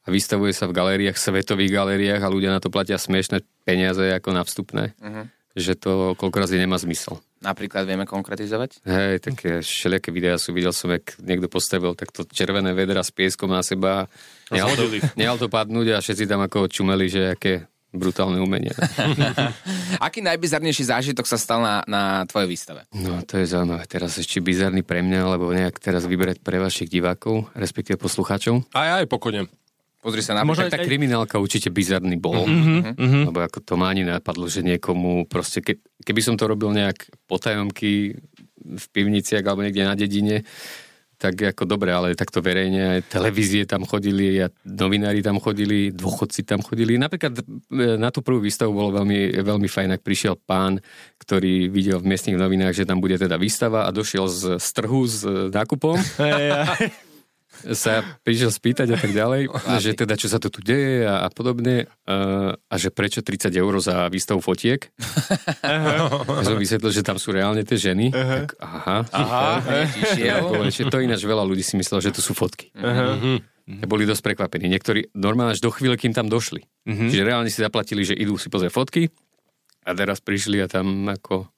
a 0.04 0.12
vystavuje 0.12 0.52
sa 0.52 0.68
v 0.68 0.76
galériách, 0.76 1.16
svetových 1.16 1.72
galériách 1.72 2.20
a 2.20 2.28
ľudia 2.28 2.52
na 2.52 2.60
to 2.60 2.68
platia 2.68 3.00
smiešné 3.00 3.48
peniaze 3.64 4.12
ako 4.12 4.28
na 4.36 4.44
vstupné. 4.44 4.92
Mhm. 5.00 5.41
Že 5.52 5.72
to 5.76 5.92
koľko 6.16 6.36
razy 6.42 6.56
nemá 6.56 6.80
zmysel. 6.80 7.20
Napríklad 7.42 7.84
vieme 7.84 8.06
konkretizovať? 8.06 8.86
Hej, 8.86 9.14
také 9.18 9.50
všelijaké 9.60 10.14
videá 10.14 10.38
sú, 10.38 10.54
videl 10.54 10.70
som, 10.70 10.88
jak 10.94 11.18
niekto 11.18 11.50
postavil 11.50 11.98
takto 11.98 12.22
červené 12.22 12.70
vedra 12.70 13.02
s 13.02 13.10
pieskom 13.10 13.50
na 13.50 13.66
seba. 13.66 14.06
Nehal 14.48 14.72
to, 14.78 14.86
nehal 15.18 15.36
to 15.36 15.50
padnúť 15.50 15.98
a 15.98 16.02
všetci 16.02 16.24
tam 16.30 16.46
ako 16.46 16.70
čumeli, 16.70 17.10
že 17.10 17.34
aké 17.34 17.66
brutálne 17.92 18.40
umenie. 18.40 18.72
Aký 20.06 20.24
najbizarnejší 20.24 20.88
zážitok 20.88 21.28
sa 21.28 21.36
stal 21.36 21.60
na, 21.60 21.74
na 21.84 22.02
tvojej 22.24 22.48
výstave? 22.48 22.88
No, 22.96 23.20
to 23.22 23.36
je 23.36 23.52
zaujímavé. 23.52 23.84
Teraz 23.84 24.16
ešte 24.16 24.40
bizarný 24.40 24.80
pre 24.80 25.04
mňa, 25.04 25.20
alebo 25.20 25.52
nejak 25.52 25.76
teraz 25.76 26.08
vyberať 26.08 26.40
pre 26.40 26.56
vašich 26.56 26.88
divákov, 26.88 27.52
respektíve 27.52 28.00
poslucháčov. 28.00 28.64
Aj, 28.72 29.04
aj, 29.04 29.06
pokojne. 29.12 29.46
Pozri 30.02 30.18
sa 30.18 30.34
na 30.34 30.42
Možno 30.42 30.66
tak 30.66 30.82
tá 30.82 30.82
kriminálka 30.82 31.38
určite 31.38 31.70
bizarný 31.70 32.18
bol, 32.18 32.42
mm-hmm. 32.42 33.30
lebo 33.30 33.38
ako 33.38 33.62
to 33.62 33.78
ma 33.78 33.94
ani 33.94 34.02
napadlo, 34.02 34.50
že 34.50 34.66
niekomu 34.66 35.30
proste, 35.30 35.62
ke, 35.62 35.78
keby 36.02 36.18
som 36.18 36.34
to 36.34 36.50
robil 36.50 36.74
nejak 36.74 37.06
potajomky 37.30 38.18
v 38.58 38.84
pivniciach 38.90 39.46
alebo 39.46 39.62
niekde 39.62 39.86
na 39.86 39.94
dedine, 39.94 40.42
tak 41.22 41.54
ako 41.54 41.70
dobre, 41.70 41.94
ale 41.94 42.18
takto 42.18 42.42
verejne 42.42 42.98
aj 42.98 43.14
televízie 43.14 43.62
tam 43.62 43.86
chodili 43.86 44.42
a 44.42 44.50
novinári 44.66 45.22
tam 45.22 45.38
chodili, 45.38 45.94
dôchodci 45.94 46.42
tam 46.42 46.66
chodili. 46.66 46.98
Napríklad 46.98 47.38
e, 47.38 47.42
na 47.94 48.10
tú 48.10 48.26
prvú 48.26 48.42
výstavu 48.42 48.74
bolo 48.74 48.90
veľmi, 48.98 49.38
veľmi 49.38 49.68
fajn, 49.70 49.94
ak 49.94 50.02
prišiel 50.02 50.34
pán, 50.34 50.82
ktorý 51.22 51.70
videl 51.70 52.02
v 52.02 52.10
miestnych 52.10 52.34
novinách, 52.34 52.74
že 52.74 52.90
tam 52.90 52.98
bude 52.98 53.22
teda 53.22 53.38
výstava 53.38 53.86
a 53.86 53.94
došiel 53.94 54.26
z, 54.26 54.58
z 54.58 54.68
trhu 54.74 55.06
s 55.06 55.22
nákupom. 55.54 55.94
sa 57.72 58.02
prišiel 58.24 58.50
spýtať 58.50 58.88
a 58.92 58.98
tak 58.98 59.12
ďalej, 59.12 59.52
že 59.78 59.92
teda 59.94 60.16
čo 60.16 60.26
sa 60.26 60.40
to 60.40 60.48
tu 60.48 60.64
deje 60.64 61.04
a, 61.04 61.24
a 61.24 61.28
podobne 61.28 61.86
a, 62.08 62.56
a 62.56 62.74
že 62.80 62.90
prečo 62.90 63.20
30 63.20 63.52
eur 63.54 63.72
za 63.78 64.08
výstavu 64.08 64.40
fotiek. 64.42 64.88
Uh-huh. 65.62 66.42
som 66.42 66.58
vysvetlil, 66.58 66.92
že 66.92 67.06
tam 67.06 67.16
sú 67.20 67.30
reálne 67.30 67.62
tie 67.62 67.78
ženy. 67.78 68.10
Uh-huh. 68.10 68.48
Tak 68.48 68.58
aha. 68.58 68.96
aha. 69.14 69.44
Super. 70.72 70.90
to 70.90 70.98
ináč 71.04 71.22
veľa 71.22 71.44
ľudí 71.46 71.62
si 71.62 71.78
myslelo, 71.78 72.02
že 72.02 72.10
to 72.10 72.24
sú 72.24 72.34
fotky. 72.34 72.72
Uh-huh. 72.74 73.38
Uh-huh. 73.38 73.38
Boli 73.86 74.04
dosť 74.04 74.32
prekvapení. 74.32 74.66
Niektorí 74.66 75.14
normálne 75.14 75.54
až 75.54 75.62
do 75.62 75.70
chvíle, 75.70 75.94
kým 75.94 76.10
tam 76.12 76.26
došli. 76.26 76.66
Uh-huh. 76.88 77.08
Čiže 77.08 77.22
reálne 77.22 77.48
si 77.52 77.62
zaplatili, 77.62 78.02
že 78.02 78.18
idú 78.18 78.34
si 78.36 78.50
pozrieť 78.50 78.72
fotky 78.74 79.02
a 79.82 79.90
teraz 79.94 80.22
prišli 80.22 80.62
a 80.62 80.66
tam 80.70 81.10
ako 81.10 81.50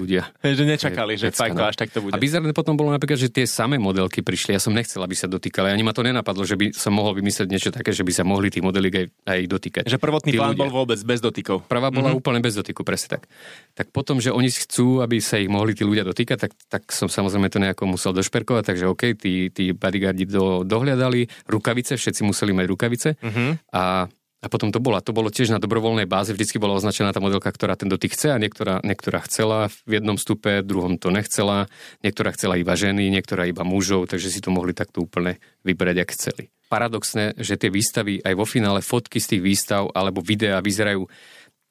ľudia. 0.00 0.32
že 0.56 0.64
nečakali, 0.64 1.20
že 1.20 1.28
fakt 1.28 1.52
to 1.52 1.64
až 1.64 1.76
tak 1.76 1.92
to 1.92 2.00
bude. 2.00 2.16
A 2.16 2.20
bizarné 2.20 2.56
potom 2.56 2.72
bolo 2.72 2.88
napríklad, 2.88 3.20
že 3.20 3.28
tie 3.28 3.44
samé 3.44 3.76
modelky 3.76 4.24
prišli. 4.24 4.56
Ja 4.56 4.60
som 4.60 4.72
nechcel, 4.72 5.04
aby 5.04 5.12
sa 5.12 5.28
dotýkali. 5.28 5.68
Ani 5.68 5.84
ma 5.84 5.92
to 5.92 6.00
nenapadlo, 6.00 6.48
že 6.48 6.56
by 6.56 6.72
som 6.72 6.96
mohol 6.96 7.12
vymyslieť 7.20 7.48
niečo 7.48 7.68
také, 7.68 7.92
že 7.92 8.00
by 8.00 8.12
sa 8.16 8.24
mohli 8.24 8.48
tých 8.48 8.64
modelík 8.64 8.94
aj, 8.96 9.06
aj 9.28 9.40
dotýkať. 9.44 9.82
Že 9.92 10.00
prvotný 10.00 10.30
tí 10.32 10.40
plán 10.40 10.56
ľudia. 10.56 10.62
bol 10.64 10.72
vôbec 10.72 11.00
bez 11.04 11.20
dotykov. 11.20 11.68
Prvá 11.68 11.92
bola 11.92 12.12
mm-hmm. 12.12 12.20
úplne 12.20 12.40
bez 12.40 12.56
dotyku, 12.56 12.80
presne 12.80 13.20
tak. 13.20 13.28
Tak 13.76 13.92
potom, 13.92 14.24
že 14.24 14.32
oni 14.32 14.48
chcú, 14.48 15.04
aby 15.04 15.20
sa 15.20 15.36
ich 15.36 15.52
mohli 15.52 15.76
tí 15.76 15.84
ľudia 15.84 16.08
dotýkať, 16.08 16.48
tak, 16.48 16.52
tak 16.72 16.82
som 16.88 17.12
samozrejme 17.12 17.52
to 17.52 17.60
nejako 17.60 17.84
musel 17.92 18.16
došperkovať, 18.16 18.64
takže 18.72 18.88
OK, 18.88 19.20
tí, 19.20 19.52
tí 19.52 19.76
bodyguardi 19.76 20.24
do, 20.24 20.64
dohľadali 20.64 21.28
rukavice, 21.44 22.00
všetci 22.00 22.24
museli 22.24 22.56
mať 22.56 22.66
rukavice 22.72 23.08
mm-hmm. 23.20 23.50
a 23.76 24.08
a 24.44 24.52
potom 24.52 24.68
to 24.68 24.78
bola. 24.78 25.00
To 25.00 25.16
bolo 25.16 25.32
tiež 25.32 25.48
na 25.48 25.58
dobrovoľnej 25.58 26.04
báze. 26.04 26.30
Vždycky 26.30 26.60
bola 26.60 26.76
označená 26.76 27.10
tá 27.10 27.24
modelka, 27.24 27.48
ktorá 27.48 27.72
ten 27.74 27.88
dotyk 27.88 28.12
chce 28.12 28.36
a 28.36 28.38
niektorá, 28.38 28.84
niektorá 28.84 29.24
chcela 29.24 29.72
v 29.88 29.98
jednom 29.98 30.20
stupe, 30.20 30.60
v 30.60 30.68
druhom 30.68 31.00
to 31.00 31.08
nechcela. 31.08 31.72
Niektorá 32.04 32.36
chcela 32.36 32.60
iba 32.60 32.76
ženy, 32.76 33.08
niektorá 33.08 33.48
iba 33.48 33.64
mužov, 33.64 34.12
takže 34.12 34.28
si 34.28 34.44
to 34.44 34.52
mohli 34.52 34.76
takto 34.76 35.08
úplne 35.08 35.40
vybrať, 35.64 35.96
ak 36.04 36.10
chceli. 36.12 36.42
Paradoxné, 36.68 37.32
že 37.40 37.56
tie 37.56 37.72
výstavy, 37.72 38.20
aj 38.20 38.34
vo 38.36 38.44
finále 38.44 38.84
fotky 38.84 39.22
z 39.22 39.36
tých 39.36 39.42
výstav 39.42 39.88
alebo 39.96 40.20
videá 40.20 40.60
vyzerajú, 40.60 41.08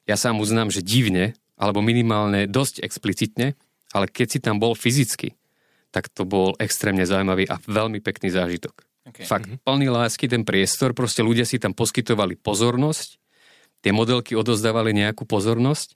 ja 0.06 0.16
sám 0.18 0.42
uznám, 0.42 0.70
že 0.70 0.82
divne, 0.82 1.34
alebo 1.56 1.80
minimálne 1.80 2.46
dosť 2.46 2.84
explicitne, 2.84 3.56
ale 3.94 4.06
keď 4.10 4.26
si 4.28 4.38
tam 4.42 4.60
bol 4.60 4.76
fyzicky, 4.76 5.34
tak 5.90 6.12
to 6.12 6.28
bol 6.28 6.52
extrémne 6.60 7.08
zaujímavý 7.08 7.48
a 7.48 7.56
veľmi 7.64 8.04
pekný 8.04 8.28
zážitok. 8.28 8.84
Okay. 9.06 9.22
Fakt, 9.22 9.46
mm-hmm. 9.46 9.62
plný 9.62 9.86
lásky 9.86 10.26
ten 10.26 10.42
priestor, 10.42 10.90
proste 10.90 11.22
ľudia 11.22 11.46
si 11.46 11.62
tam 11.62 11.70
poskytovali 11.70 12.34
pozornosť, 12.42 13.22
tie 13.86 13.94
modelky 13.94 14.34
odozdávali 14.34 14.90
nejakú 14.90 15.22
pozornosť 15.30 15.94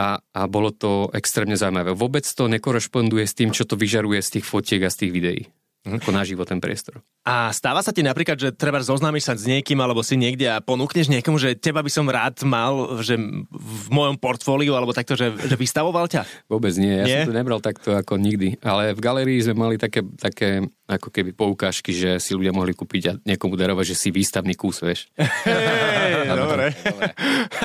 a, 0.00 0.20
a 0.20 0.40
bolo 0.48 0.72
to 0.72 1.12
extrémne 1.12 1.56
zaujímavé. 1.56 1.92
Vôbec 1.92 2.24
to 2.24 2.48
nekorešponduje 2.48 3.24
s 3.24 3.36
tým, 3.36 3.52
čo 3.52 3.68
to 3.68 3.76
vyžaruje 3.76 4.20
z 4.24 4.40
tých 4.40 4.46
fotiek 4.48 4.80
a 4.84 4.92
z 4.92 4.96
tých 5.04 5.12
videí. 5.12 5.42
Ako 5.86 6.10
naživo 6.10 6.42
ten 6.42 6.58
priestor. 6.58 6.98
A 7.22 7.54
stáva 7.54 7.78
sa 7.78 7.94
ti 7.94 8.02
napríklad, 8.02 8.34
že 8.34 8.50
treba 8.50 8.82
zoznámiť 8.82 9.22
sa 9.22 9.32
s 9.38 9.46
niekým 9.46 9.78
alebo 9.78 10.02
si 10.02 10.18
niekde 10.18 10.50
a 10.50 10.58
ponúkneš 10.58 11.06
niekomu, 11.06 11.38
že 11.38 11.54
teba 11.54 11.82
by 11.82 11.90
som 11.90 12.10
rád 12.10 12.42
mal 12.42 12.98
že 13.06 13.14
v 13.54 13.86
mojom 13.94 14.18
portfóliu 14.18 14.74
alebo 14.74 14.90
takto, 14.90 15.14
že, 15.14 15.30
že 15.34 15.54
vystavoval 15.54 16.10
ťa? 16.10 16.26
Vôbec 16.50 16.74
nie, 16.74 17.02
ja 17.02 17.06
nie? 17.06 17.22
som 17.22 17.30
to 17.30 17.38
nebral 17.38 17.62
takto 17.62 17.94
ako 17.94 18.18
nikdy. 18.18 18.58
Ale 18.66 18.98
v 18.98 19.00
galerii 19.00 19.38
sme 19.38 19.54
mali 19.54 19.76
také, 19.78 20.02
také 20.18 20.66
ako 20.86 21.10
keby 21.10 21.34
poukážky, 21.34 21.94
že 21.94 22.18
si 22.22 22.34
ľudia 22.34 22.54
mohli 22.54 22.74
kúpiť 22.74 23.02
a 23.10 23.12
niekomu 23.22 23.54
darovať, 23.58 23.94
že 23.94 23.96
si 23.98 24.08
výstavný 24.10 24.54
kus, 24.58 24.82
vieš. 24.82 25.10
Hey, 26.26 26.38
dobre. 26.38 26.64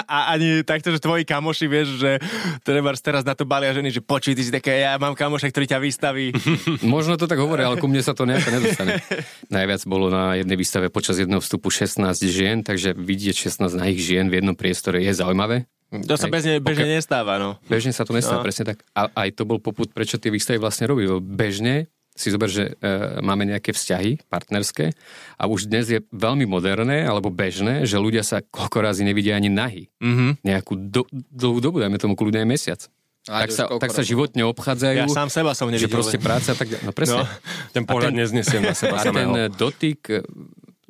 A 0.06 0.38
ani 0.38 0.62
takto, 0.62 0.94
že 0.94 1.02
tvoji 1.02 1.26
kamoši, 1.26 1.66
vieš, 1.66 1.98
že 1.98 2.22
treba 2.62 2.94
teraz 2.98 3.26
na 3.26 3.34
to 3.34 3.44
balia 3.48 3.74
ženy, 3.74 3.90
že 3.90 4.02
počuj, 4.04 4.38
ty 4.38 4.46
si 4.46 4.52
také, 4.54 4.86
ja 4.86 4.96
mám 5.02 5.18
kamoša, 5.18 5.50
ktorý 5.50 5.66
ťa 5.66 5.80
vystaví. 5.82 6.36
Možno 6.86 7.18
to 7.18 7.26
tak 7.26 7.42
hovorí, 7.42 7.66
ale 7.66 7.82
ku 7.82 7.90
mne 7.90 8.06
sa 8.06 8.14
to 8.14 8.30
nejako 8.30 8.50
nedostane. 8.54 9.02
Najviac 9.50 9.82
bolo 9.90 10.14
na 10.14 10.38
jednej 10.38 10.58
výstave 10.58 10.88
počas 10.94 11.18
jedného 11.18 11.42
vstupu 11.42 11.74
16 11.74 12.02
žien, 12.30 12.62
takže 12.62 12.94
vidieť 12.94 13.50
16 13.50 13.74
nahých 13.74 14.00
žien 14.00 14.26
v 14.30 14.40
jednom 14.40 14.56
priestore 14.56 15.02
je 15.02 15.12
zaujímavé. 15.12 15.66
To 15.92 16.16
sa 16.16 16.32
bežne, 16.32 16.64
bežne 16.64 16.88
okay. 16.88 16.96
nestáva, 17.04 17.36
no. 17.36 17.60
Bežne 17.68 17.92
sa 17.92 18.08
to 18.08 18.16
nestáva, 18.16 18.40
no. 18.40 18.48
presne 18.48 18.64
tak. 18.64 18.80
A 18.96 19.12
aj 19.12 19.36
to 19.36 19.44
bol 19.44 19.60
poput, 19.60 19.92
prečo 19.92 20.16
tie 20.16 20.32
výstavy 20.32 20.56
vlastne 20.56 20.88
robí. 20.88 21.04
Bežne 21.20 21.92
si 22.12 22.28
zober, 22.28 22.52
že 22.52 22.76
e, 22.76 22.94
máme 23.24 23.48
nejaké 23.48 23.72
vzťahy 23.72 24.28
partnerské 24.28 24.92
a 25.40 25.48
už 25.48 25.72
dnes 25.72 25.88
je 25.88 26.00
veľmi 26.12 26.44
moderné 26.44 27.08
alebo 27.08 27.32
bežné, 27.32 27.88
že 27.88 27.96
ľudia 27.96 28.22
sa 28.22 28.44
koľko 28.44 28.84
razy 28.84 29.08
nevidia 29.08 29.40
ani 29.40 29.48
nahy. 29.48 29.88
Mm-hmm. 30.04 30.32
Nejakú 30.44 30.74
do, 30.76 31.08
dlhú 31.12 31.60
dobu, 31.64 31.80
dajme 31.80 31.96
tomu 31.96 32.20
kľudne 32.20 32.44
aj 32.44 32.50
mesiac. 32.50 32.82
A 33.30 33.46
tak 33.46 33.54
sa, 33.54 33.70
tak 33.78 33.94
sa 33.94 34.02
životne 34.02 34.42
obchádzajú. 34.50 34.98
Ja 34.98 35.06
sám 35.06 35.30
seba 35.30 35.54
som 35.54 35.70
nevidel. 35.70 35.88
Že 35.88 35.94
proste 35.94 36.18
práca, 36.18 36.58
tak, 36.58 36.68
no 36.82 36.90
presne. 36.90 37.22
No, 37.22 37.30
ten 37.70 37.84
pohľad 37.86 38.18
ten, 38.18 38.26
neznesiem 38.26 38.66
na 38.66 38.74
seba 38.74 38.98
A 38.98 39.06
ten 39.06 39.30
dotyk 39.54 40.26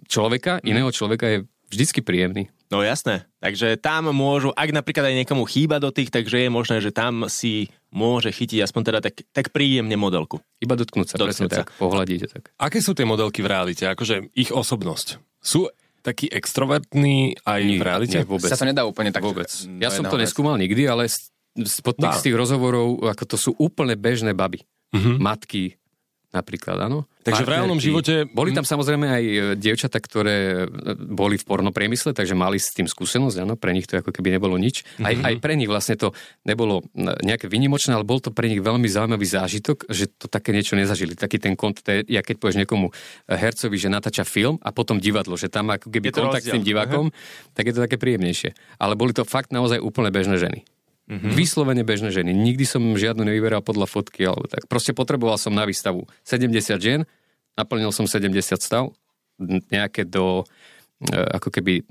človeka, 0.07 0.63
mm. 0.63 0.67
iného 0.67 0.89
človeka 0.95 1.27
je 1.27 1.37
vždycky 1.71 1.99
príjemný. 2.03 2.51
No 2.71 2.79
jasné. 2.83 3.27
Takže 3.43 3.75
tam 3.79 4.15
môžu, 4.15 4.55
ak 4.55 4.71
napríklad 4.71 5.11
aj 5.11 5.15
niekomu 5.23 5.43
chýba 5.43 5.79
do 5.79 5.91
tých, 5.91 6.07
takže 6.07 6.47
je 6.47 6.49
možné, 6.51 6.79
že 6.79 6.95
tam 6.95 7.27
si 7.27 7.67
môže 7.91 8.31
chytiť 8.31 8.63
aspoň 8.63 8.81
teda 8.87 8.99
tak, 9.03 9.23
tak 9.35 9.51
príjemne 9.51 9.93
modelku. 9.99 10.39
Iba 10.63 10.79
dotknúť 10.79 11.13
sa, 11.13 11.15
dotknúť 11.19 11.51
sa. 11.51 11.67
tak, 11.67 11.75
pohľadiť 11.75 12.19
tak. 12.31 12.43
Aké 12.55 12.79
sú 12.79 12.95
tie 12.95 13.03
modelky 13.03 13.43
v 13.43 13.51
realite? 13.51 13.83
Akože 13.85 14.31
ich 14.31 14.49
osobnosť. 14.49 15.19
Sú 15.43 15.67
taký 16.01 16.31
extrovertný 16.31 17.37
aj 17.43 17.61
nie, 17.61 17.77
v 17.77 17.83
realite? 17.83 18.17
Nie, 18.23 18.25
vôbec. 18.25 18.49
Sa 18.49 18.57
to 18.57 18.65
nedá 18.65 18.87
úplne 18.87 19.11
tak. 19.11 19.21
Vôbec. 19.21 19.51
Ja 19.77 19.91
som 19.91 20.07
to 20.07 20.17
neskúmal 20.17 20.55
nikdy, 20.57 20.87
ale 20.87 21.11
spod 21.59 21.99
tých, 21.99 22.15
z 22.23 22.31
tých 22.31 22.37
rozhovorov, 22.39 23.03
ako 23.05 23.23
to 23.27 23.37
sú 23.37 23.51
úplne 23.59 23.99
bežné 23.99 24.31
baby. 24.31 24.63
Uh-huh. 24.95 25.19
Matky, 25.19 25.75
napríklad, 26.31 26.79
áno. 26.87 27.10
Takže 27.21 27.45
v 27.45 27.51
reálnom 27.53 27.77
živote... 27.77 28.25
Boli 28.33 28.49
tam 28.49 28.65
samozrejme 28.65 29.05
aj 29.05 29.23
e, 29.23 29.37
dievčata, 29.53 30.01
ktoré 30.01 30.65
e, 30.65 30.95
boli 30.97 31.37
v 31.37 31.45
pornopriemysle, 31.45 32.17
takže 32.17 32.33
mali 32.33 32.57
s 32.57 32.73
tým 32.73 32.89
skúsenosť, 32.89 33.45
áno, 33.45 33.53
pre 33.53 33.77
nich 33.77 33.85
to 33.85 34.01
ako 34.01 34.09
keby 34.09 34.33
nebolo 34.33 34.57
nič. 34.57 34.81
Aj, 34.97 35.13
mm-hmm. 35.13 35.27
aj 35.29 35.33
pre 35.37 35.53
nich 35.53 35.69
vlastne 35.69 35.93
to 36.01 36.17
nebolo 36.41 36.81
nejaké 36.97 37.45
vynimočné, 37.45 37.93
ale 37.93 38.01
bol 38.01 38.17
to 38.17 38.33
pre 38.33 38.49
nich 38.49 38.57
veľmi 38.57 38.89
zaujímavý 38.89 39.27
zážitok, 39.29 39.85
že 39.93 40.09
to 40.09 40.25
také 40.25 40.49
niečo 40.49 40.73
nezažili. 40.73 41.13
Taký 41.13 41.37
ten 41.37 41.53
kont, 41.53 41.77
ja 41.85 42.25
keď 42.25 42.35
povieš 42.41 42.57
niekomu 42.65 42.89
e, 42.89 42.93
hercovi, 43.37 43.77
že 43.77 43.93
natáča 43.93 44.25
film 44.25 44.57
a 44.65 44.73
potom 44.73 44.97
divadlo, 44.97 45.37
že 45.37 45.45
tam 45.45 45.69
ako 45.69 45.93
keby 45.93 46.09
kontakt 46.09 46.41
rozdiel. 46.41 46.53
s 46.53 46.55
tým 46.57 46.65
divákom, 46.65 47.05
uh-huh. 47.13 47.53
tak 47.53 47.69
je 47.69 47.73
to 47.77 47.83
také 47.85 48.01
príjemnejšie. 48.01 48.57
Ale 48.81 48.97
boli 48.97 49.13
to 49.13 49.21
fakt 49.29 49.53
naozaj 49.53 49.77
úplne 49.77 50.09
bežné 50.09 50.41
ženy. 50.41 50.65
Mm-hmm. 51.09 51.33
Vyslovene 51.33 51.83
bežné 51.83 52.13
ženy. 52.13 52.31
Nikdy 52.31 52.63
som 52.63 52.83
žiadnu 52.93 53.25
nevyberal 53.25 53.65
podľa 53.65 53.89
fotky 53.89 54.23
alebo 54.23 54.47
tak. 54.47 54.69
Proste 54.69 54.95
potreboval 54.95 55.35
som 55.35 55.51
na 55.51 55.65
výstavu 55.67 56.05
70 56.23 56.77
žien, 56.77 57.01
naplnil 57.57 57.89
som 57.91 58.05
70 58.07 58.31
stav, 58.61 58.93
nejaké 59.73 60.05
do, 60.05 60.45
e, 61.03 61.17
ako 61.17 61.49
keby, 61.49 61.83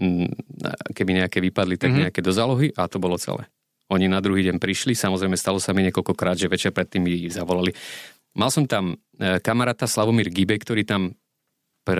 keby 0.94 1.10
nejaké 1.20 1.42
vypadli, 1.42 1.76
tak 1.76 1.90
mm-hmm. 1.90 2.02
nejaké 2.08 2.20
do 2.22 2.32
zálohy 2.32 2.70
a 2.78 2.86
to 2.86 3.02
bolo 3.02 3.18
celé. 3.18 3.50
Oni 3.90 4.06
na 4.06 4.22
druhý 4.22 4.46
deň 4.46 4.62
prišli, 4.62 4.94
samozrejme 4.94 5.34
stalo 5.34 5.58
sa 5.58 5.74
mi 5.74 5.82
niekoľkokrát, 5.90 6.38
že 6.38 6.46
večer 6.46 6.70
predtým 6.70 7.02
mi 7.02 7.26
zavolali. 7.26 7.74
Mal 8.38 8.48
som 8.54 8.64
tam 8.64 8.94
e, 9.18 9.42
kamaráta 9.42 9.90
Slavomír 9.90 10.30
Gibe, 10.30 10.54
ktorý 10.54 10.86
tam 10.86 11.18
pr, 11.82 11.98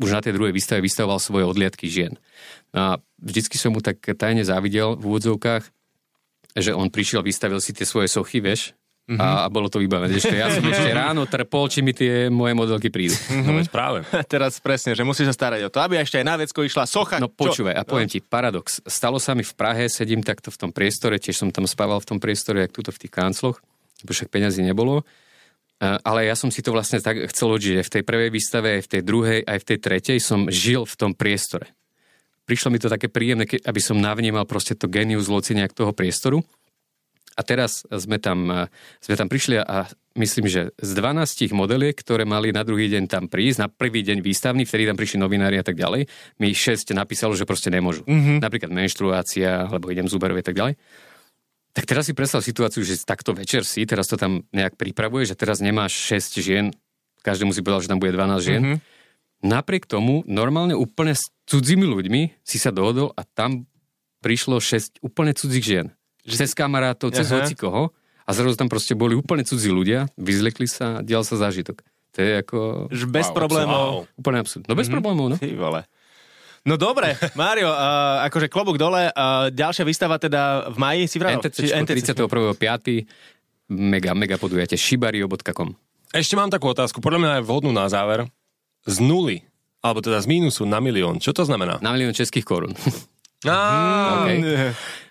už 0.00 0.10
na 0.10 0.24
tej 0.24 0.32
druhej 0.32 0.56
výstave 0.56 0.80
vystavoval 0.80 1.20
svoje 1.20 1.44
odliadky 1.44 1.92
žien. 1.92 2.16
A 2.72 2.96
vždycky 3.20 3.60
som 3.60 3.76
mu 3.76 3.84
tak 3.84 4.00
tajne 4.00 4.40
závidel 4.46 4.96
v 4.96 5.04
úvodzovkách, 5.04 5.68
že 6.56 6.72
on 6.72 6.88
prišiel, 6.88 7.20
vystavil 7.20 7.60
si 7.60 7.70
tie 7.70 7.84
svoje 7.84 8.08
sochy, 8.08 8.40
vieš, 8.40 8.72
a, 9.06 9.44
a 9.44 9.52
bolo 9.52 9.70
to 9.70 9.78
vybavené. 9.78 10.10
Ešte 10.10 10.34
ja 10.34 10.50
som 10.50 10.66
ešte 10.72 10.90
ráno 10.90 11.22
trpol, 11.24 11.70
či 11.70 11.78
mi 11.78 11.94
tie 11.94 12.26
moje 12.26 12.58
modelky 12.58 12.90
prídu. 12.90 13.14
No 13.38 13.54
veď 13.54 13.70
práve. 13.70 14.02
Teraz 14.26 14.58
presne, 14.58 14.98
že 14.98 15.06
musíš 15.06 15.30
sa 15.30 15.46
starať 15.46 15.62
o 15.62 15.70
to, 15.70 15.78
aby 15.78 15.94
ešte 15.96 16.18
aj 16.18 16.26
na 16.26 16.34
vecko 16.34 16.66
išla 16.66 16.82
socha. 16.84 17.22
No 17.22 17.30
počúvaj, 17.30 17.70
a 17.72 17.86
poviem 17.86 18.10
ti, 18.10 18.18
paradox. 18.18 18.82
Stalo 18.82 19.22
sa 19.22 19.38
mi 19.38 19.46
v 19.46 19.54
Prahe, 19.54 19.86
sedím 19.86 20.26
takto 20.26 20.50
v 20.50 20.58
tom 20.58 20.70
priestore, 20.74 21.22
tiež 21.22 21.38
som 21.38 21.54
tam 21.54 21.70
spával 21.70 22.02
v 22.02 22.08
tom 22.08 22.18
priestore, 22.18 22.66
jak 22.66 22.74
tuto 22.74 22.90
v 22.90 22.98
tých 22.98 23.12
kancloch, 23.12 23.62
lebo 24.02 24.10
však 24.10 24.26
peňazí 24.26 24.66
nebolo. 24.66 25.06
A- 25.78 26.00
Ale 26.02 26.26
ja 26.26 26.34
som 26.34 26.50
si 26.50 26.58
to 26.64 26.74
vlastne 26.74 26.98
tak 26.98 27.30
chcel 27.30 27.52
odžiť. 27.52 27.74
Aj 27.78 27.86
v 27.86 27.92
tej 27.94 28.02
prvej 28.02 28.30
výstave, 28.34 28.80
aj 28.80 28.82
v 28.82 28.90
tej 28.90 29.02
druhej, 29.06 29.40
aj 29.46 29.58
v 29.62 29.66
tej 29.70 29.78
tretej 29.78 30.18
som 30.18 30.50
žil 30.50 30.82
v 30.82 30.94
tom 30.98 31.12
priestore. 31.14 31.75
Prišlo 32.46 32.70
mi 32.70 32.78
to 32.78 32.86
také 32.86 33.10
príjemné, 33.10 33.44
aby 33.46 33.80
som 33.82 33.98
navnímal 33.98 34.46
proste 34.46 34.78
to 34.78 34.86
genius 34.86 35.26
loci 35.26 35.58
nejak 35.58 35.74
toho 35.74 35.90
priestoru. 35.90 36.46
A 37.36 37.44
teraz 37.44 37.84
sme 37.84 38.16
tam, 38.16 38.48
eh, 38.48 38.70
sme 39.04 39.14
tam 39.18 39.28
prišli 39.28 39.60
a 39.60 39.84
myslím, 40.16 40.48
že 40.48 40.72
z 40.80 40.90
12 40.96 41.52
modeliek, 41.52 41.92
ktoré 41.92 42.24
mali 42.24 42.48
na 42.48 42.64
druhý 42.64 42.88
deň 42.88 43.12
tam 43.12 43.28
prísť, 43.28 43.58
na 43.60 43.68
prvý 43.68 44.00
deň 44.00 44.24
výstavný, 44.24 44.64
vtedy 44.64 44.88
tam 44.88 44.96
prišli 44.96 45.20
novinári 45.20 45.60
a 45.60 45.64
tak 45.66 45.76
ďalej, 45.76 46.08
mi 46.40 46.56
6 46.56 46.96
napísalo, 46.96 47.36
že 47.36 47.44
proste 47.44 47.68
nemôžu. 47.68 48.08
Mm-hmm. 48.08 48.40
Napríklad 48.40 48.72
menštruácia, 48.72 49.68
alebo 49.68 49.92
idem 49.92 50.08
zuberovi 50.08 50.40
a 50.40 50.46
tak 50.48 50.56
ďalej. 50.56 50.74
Tak 51.76 51.84
teraz 51.84 52.08
si 52.08 52.16
predstav 52.16 52.40
situáciu, 52.40 52.80
že 52.80 52.96
takto 53.04 53.36
večer 53.36 53.68
si, 53.68 53.84
teraz 53.84 54.08
to 54.08 54.16
tam 54.16 54.48
nejak 54.56 54.80
pripravuješ 54.80 55.36
a 55.36 55.36
teraz 55.36 55.60
nemáš 55.60 55.92
6 56.08 56.40
žien, 56.40 56.72
každému 57.20 57.52
si 57.52 57.60
povedal, 57.60 57.84
že 57.84 57.90
tam 57.92 58.00
bude 58.00 58.16
12 58.16 58.40
žien. 58.40 58.62
Mm-hmm. 58.64 58.95
Napriek 59.46 59.86
tomu, 59.86 60.26
normálne 60.26 60.74
úplne 60.74 61.14
s 61.14 61.30
cudzími 61.46 61.86
ľuďmi 61.86 62.42
si 62.42 62.58
sa 62.58 62.74
dohodol 62.74 63.14
a 63.14 63.22
tam 63.22 63.70
prišlo 64.18 64.58
6 64.58 64.98
úplne 65.00 65.30
cudzích 65.30 65.62
žien. 65.62 65.86
Cez 66.26 66.50
kamarátov, 66.52 67.14
cez 67.14 67.30
Aha. 67.30 67.46
hoci 67.46 67.54
koho. 67.54 67.94
A 68.26 68.34
zrazu 68.34 68.58
tam 68.58 68.66
proste 68.66 68.98
boli 68.98 69.14
úplne 69.14 69.46
cudzí 69.46 69.70
ľudia, 69.70 70.10
vyzlekli 70.18 70.66
sa 70.66 70.98
a 70.98 71.02
dial 71.06 71.22
sa 71.22 71.38
zážitok. 71.38 71.78
To 72.10 72.18
je 72.18 72.32
ako... 72.42 72.58
Že 72.90 73.04
bez 73.06 73.30
Wow, 73.30 73.36
problémov. 73.38 73.78
wow. 73.78 74.18
Úplne 74.18 74.38
absurd. 74.42 74.62
No 74.66 74.74
bez 74.74 74.90
problémov, 74.90 75.26
no. 75.30 75.36
Ty 75.38 75.46
vole. 75.54 75.86
No 76.66 76.74
dobre, 76.74 77.14
Mário, 77.38 77.70
uh, 77.70 78.26
akože 78.26 78.50
klobúk 78.50 78.74
dole, 78.74 79.06
uh, 79.06 79.46
ďalšia 79.54 79.86
výstava 79.86 80.18
teda 80.18 80.66
v 80.66 80.76
maji 80.76 81.02
si 81.06 81.22
vravel? 81.22 81.38
NTC 81.38 81.70
Či- 81.70 82.18
31.5. 82.18 83.06
Mega, 83.70 84.10
mega 84.18 84.34
podujete. 84.34 84.74
shibario.com 84.74 85.78
Ešte 86.10 86.34
mám 86.34 86.50
takú 86.50 86.66
otázku, 86.66 86.98
podľa 86.98 87.22
mňa 87.22 87.30
je 87.38 87.46
vhodnú 87.46 87.70
na 87.70 87.86
záver. 87.86 88.26
Z 88.86 88.96
nuly, 89.02 89.42
alebo 89.82 90.00
teda 90.00 90.22
z 90.22 90.26
mínusu 90.30 90.62
na 90.66 90.78
milión, 90.78 91.18
čo 91.18 91.34
to 91.34 91.42
znamená? 91.42 91.82
Na 91.82 91.92
milión 91.94 92.14
českých 92.14 92.46
korún. 92.46 92.72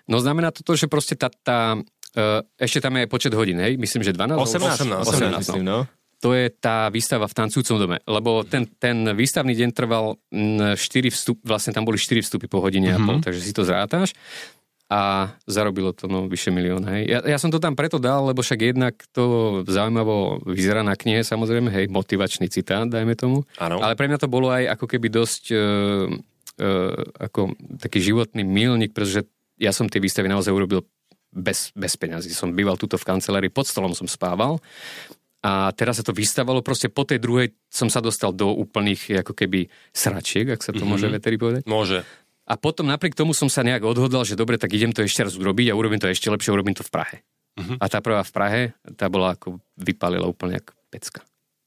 No 0.06 0.18
znamená 0.20 0.50
to 0.52 0.76
že 0.76 0.90
proste 0.90 1.14
tá, 1.16 1.30
tá 1.30 1.78
uh, 1.78 2.40
ešte 2.58 2.82
tam 2.82 2.98
je 2.98 3.06
aj 3.06 3.10
počet 3.10 3.32
hodín, 3.32 3.56
hej? 3.62 3.78
Myslím, 3.78 4.02
že 4.02 4.12
12? 4.12 4.34
18, 4.34 5.06
18, 5.06 5.08
18, 5.08 5.40
myslím, 5.40 5.64
no. 5.64 5.86
no. 5.86 5.90
To 6.24 6.32
je 6.32 6.48
tá 6.48 6.88
výstava 6.88 7.28
v 7.28 7.36
tancujúcom 7.36 7.76
dome, 7.76 7.98
lebo 8.08 8.40
ten, 8.40 8.64
ten 8.80 9.04
výstavný 9.12 9.52
deň 9.52 9.70
trval 9.76 10.16
4 10.32 10.76
vstup, 11.12 11.38
vlastne 11.44 11.76
tam 11.76 11.84
boli 11.84 12.00
4 12.00 12.24
vstupy 12.24 12.48
po 12.48 12.64
hodine 12.64 12.88
mm-hmm. 12.88 13.04
a 13.04 13.06
pol, 13.06 13.18
takže 13.20 13.40
si 13.44 13.52
to 13.52 13.68
zrátaš 13.68 14.16
a 14.86 15.34
zarobilo 15.50 15.90
to 15.90 16.06
no, 16.06 16.30
vyše 16.30 16.54
milión. 16.54 16.86
Hej. 16.86 17.02
Ja, 17.10 17.18
ja 17.26 17.38
som 17.42 17.50
to 17.50 17.58
tam 17.58 17.74
preto 17.74 17.98
dal, 17.98 18.30
lebo 18.30 18.38
však 18.38 18.60
jednak 18.62 18.94
to 19.10 19.60
zaujímavo 19.66 20.46
vyzerá 20.46 20.86
na 20.86 20.94
knihe, 20.94 21.26
samozrejme, 21.26 21.74
hej, 21.74 21.90
motivačný 21.90 22.46
citát, 22.46 22.86
dajme 22.86 23.18
tomu. 23.18 23.42
Áno. 23.58 23.82
Ale 23.82 23.98
pre 23.98 24.06
mňa 24.06 24.22
to 24.22 24.30
bolo 24.30 24.46
aj 24.54 24.78
ako 24.78 24.86
keby 24.86 25.10
dosť 25.10 25.42
e, 25.50 25.56
e, 26.62 26.70
ako 27.18 27.58
taký 27.82 27.98
životný 27.98 28.46
milník, 28.46 28.94
pretože 28.94 29.26
ja 29.58 29.74
som 29.74 29.90
tie 29.90 29.98
výstavy 29.98 30.30
naozaj 30.30 30.54
urobil 30.54 30.86
bez, 31.34 31.74
bez 31.74 31.98
peňazí. 31.98 32.30
Som 32.30 32.54
býval 32.54 32.78
tuto 32.78 32.94
v 32.94 33.08
kancelárii, 33.10 33.50
pod 33.50 33.66
stolom 33.66 33.90
som 33.90 34.06
spával 34.06 34.62
a 35.46 35.70
teraz 35.78 36.02
sa 36.02 36.04
to 36.06 36.10
vystavalo, 36.10 36.58
proste 36.58 36.90
po 36.90 37.06
tej 37.06 37.22
druhej 37.22 37.54
som 37.70 37.86
sa 37.86 38.02
dostal 38.02 38.34
do 38.34 38.50
úplných 38.50 39.22
ako 39.22 39.30
keby 39.30 39.70
sračiek, 39.94 40.50
ak 40.50 40.64
sa 40.64 40.74
to 40.74 40.82
mm-hmm. 40.82 40.90
môže 40.90 41.06
veteri 41.06 41.36
povedať. 41.38 41.62
Môže. 41.70 42.02
A 42.46 42.54
potom 42.54 42.86
napriek 42.86 43.18
tomu 43.18 43.34
som 43.34 43.50
sa 43.50 43.66
nejak 43.66 43.82
odhodlal, 43.82 44.22
že 44.22 44.38
dobre, 44.38 44.54
tak 44.54 44.70
idem 44.70 44.94
to 44.94 45.02
ešte 45.02 45.26
raz 45.26 45.34
urobiť 45.34 45.74
a 45.74 45.78
urobím 45.78 45.98
to 45.98 46.06
ešte 46.06 46.30
lepšie, 46.30 46.54
urobím 46.54 46.78
to 46.78 46.86
v 46.86 46.94
Prahe. 46.94 47.16
Uh-huh. 47.58 47.76
A 47.82 47.90
tá 47.90 47.98
prvá 47.98 48.22
v 48.22 48.32
Prahe, 48.32 48.62
tá 48.94 49.10
bola 49.10 49.34
ako 49.34 49.58
vypalila 49.74 50.30
úplne 50.30 50.62
ako 50.62 50.72
pecka. 50.88 51.20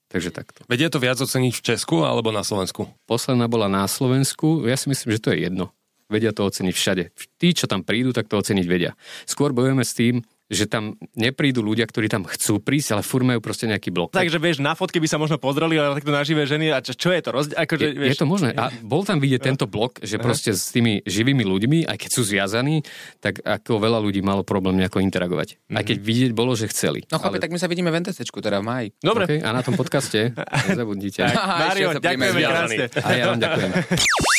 Takže 0.10 0.34
takto. 0.34 0.66
Vedia 0.66 0.90
to 0.90 0.98
viac 0.98 1.20
oceniť 1.22 1.54
v 1.54 1.66
Česku 1.76 2.02
alebo 2.02 2.34
na 2.34 2.42
Slovensku? 2.42 2.90
Posledná 3.06 3.46
bola 3.46 3.70
na 3.70 3.86
Slovensku, 3.86 4.66
ja 4.66 4.74
si 4.74 4.90
myslím, 4.90 5.14
že 5.14 5.22
to 5.22 5.30
je 5.36 5.46
jedno. 5.46 5.70
Vedia 6.10 6.34
to 6.34 6.48
oceniť 6.48 6.74
všade. 6.74 7.04
Tí, 7.38 7.54
čo 7.54 7.70
tam 7.70 7.86
prídu, 7.86 8.10
tak 8.10 8.26
to 8.26 8.42
oceniť 8.42 8.66
vedia. 8.66 8.98
Skôr 9.30 9.54
bojujeme 9.54 9.86
s 9.86 9.94
tým, 9.94 10.26
že 10.50 10.66
tam 10.66 10.98
neprídu 11.14 11.62
ľudia, 11.62 11.86
ktorí 11.86 12.10
tam 12.10 12.26
chcú 12.26 12.58
prísť, 12.58 12.98
ale 12.98 13.02
furt 13.06 13.22
majú 13.22 13.38
proste 13.40 13.70
nejaký 13.70 13.94
blok. 13.94 14.10
Takže 14.12 14.42
vieš, 14.42 14.58
na 14.60 14.74
fotke 14.74 14.98
by 14.98 15.06
sa 15.06 15.16
možno 15.16 15.38
pozreli, 15.38 15.78
ale 15.78 15.96
takto 15.96 16.10
na 16.10 16.26
živé 16.26 16.44
ženy, 16.44 16.74
a 16.74 16.82
čo, 16.82 16.98
čo 16.98 17.14
je 17.14 17.22
to? 17.22 17.30
Rozdi- 17.30 17.54
akože, 17.56 17.86
Je, 17.86 17.94
vieš, 17.96 18.12
je 18.12 18.22
to 18.22 18.28
možné. 18.28 18.50
A 18.58 18.74
bol 18.82 19.06
tam 19.06 19.22
vidieť 19.22 19.46
tento 19.46 19.70
blok, 19.70 20.02
že 20.02 20.18
proste 20.18 20.52
s 20.52 20.74
tými 20.74 21.06
živými 21.06 21.46
ľuďmi, 21.46 21.86
aj 21.86 21.96
keď 21.96 22.10
sú 22.10 22.26
zviazaní, 22.26 22.82
tak 23.20 23.40
ako 23.40 23.78
veľa 23.78 24.02
ľudí 24.02 24.20
malo 24.20 24.42
problém 24.42 24.76
nejako 24.76 25.00
interagovať. 25.00 25.62
Aj 25.70 25.86
keď 25.86 25.98
vidieť 26.02 26.32
bolo, 26.34 26.58
že 26.58 26.66
chceli. 26.68 27.06
No 27.08 27.22
chlapi, 27.22 27.38
tak 27.38 27.54
my 27.54 27.62
sa 27.62 27.70
vidíme 27.70 27.88
v 27.88 28.02
NTCčku, 28.02 28.42
teda 28.42 28.60
v 28.60 28.66
máji. 28.66 28.88
Dobre, 29.00 29.30
Okay? 29.30 29.46
A 29.46 29.54
na 29.54 29.62
tom 29.62 29.78
podcaste 29.78 30.34
nezabudnite. 30.68 31.22
Mario, 31.30 31.94
ďakujeme 31.94 32.42
krásne. 32.42 32.86
A 32.98 33.10
ja 33.14 33.24
vám 33.30 33.38
ďakujem. 33.38 33.72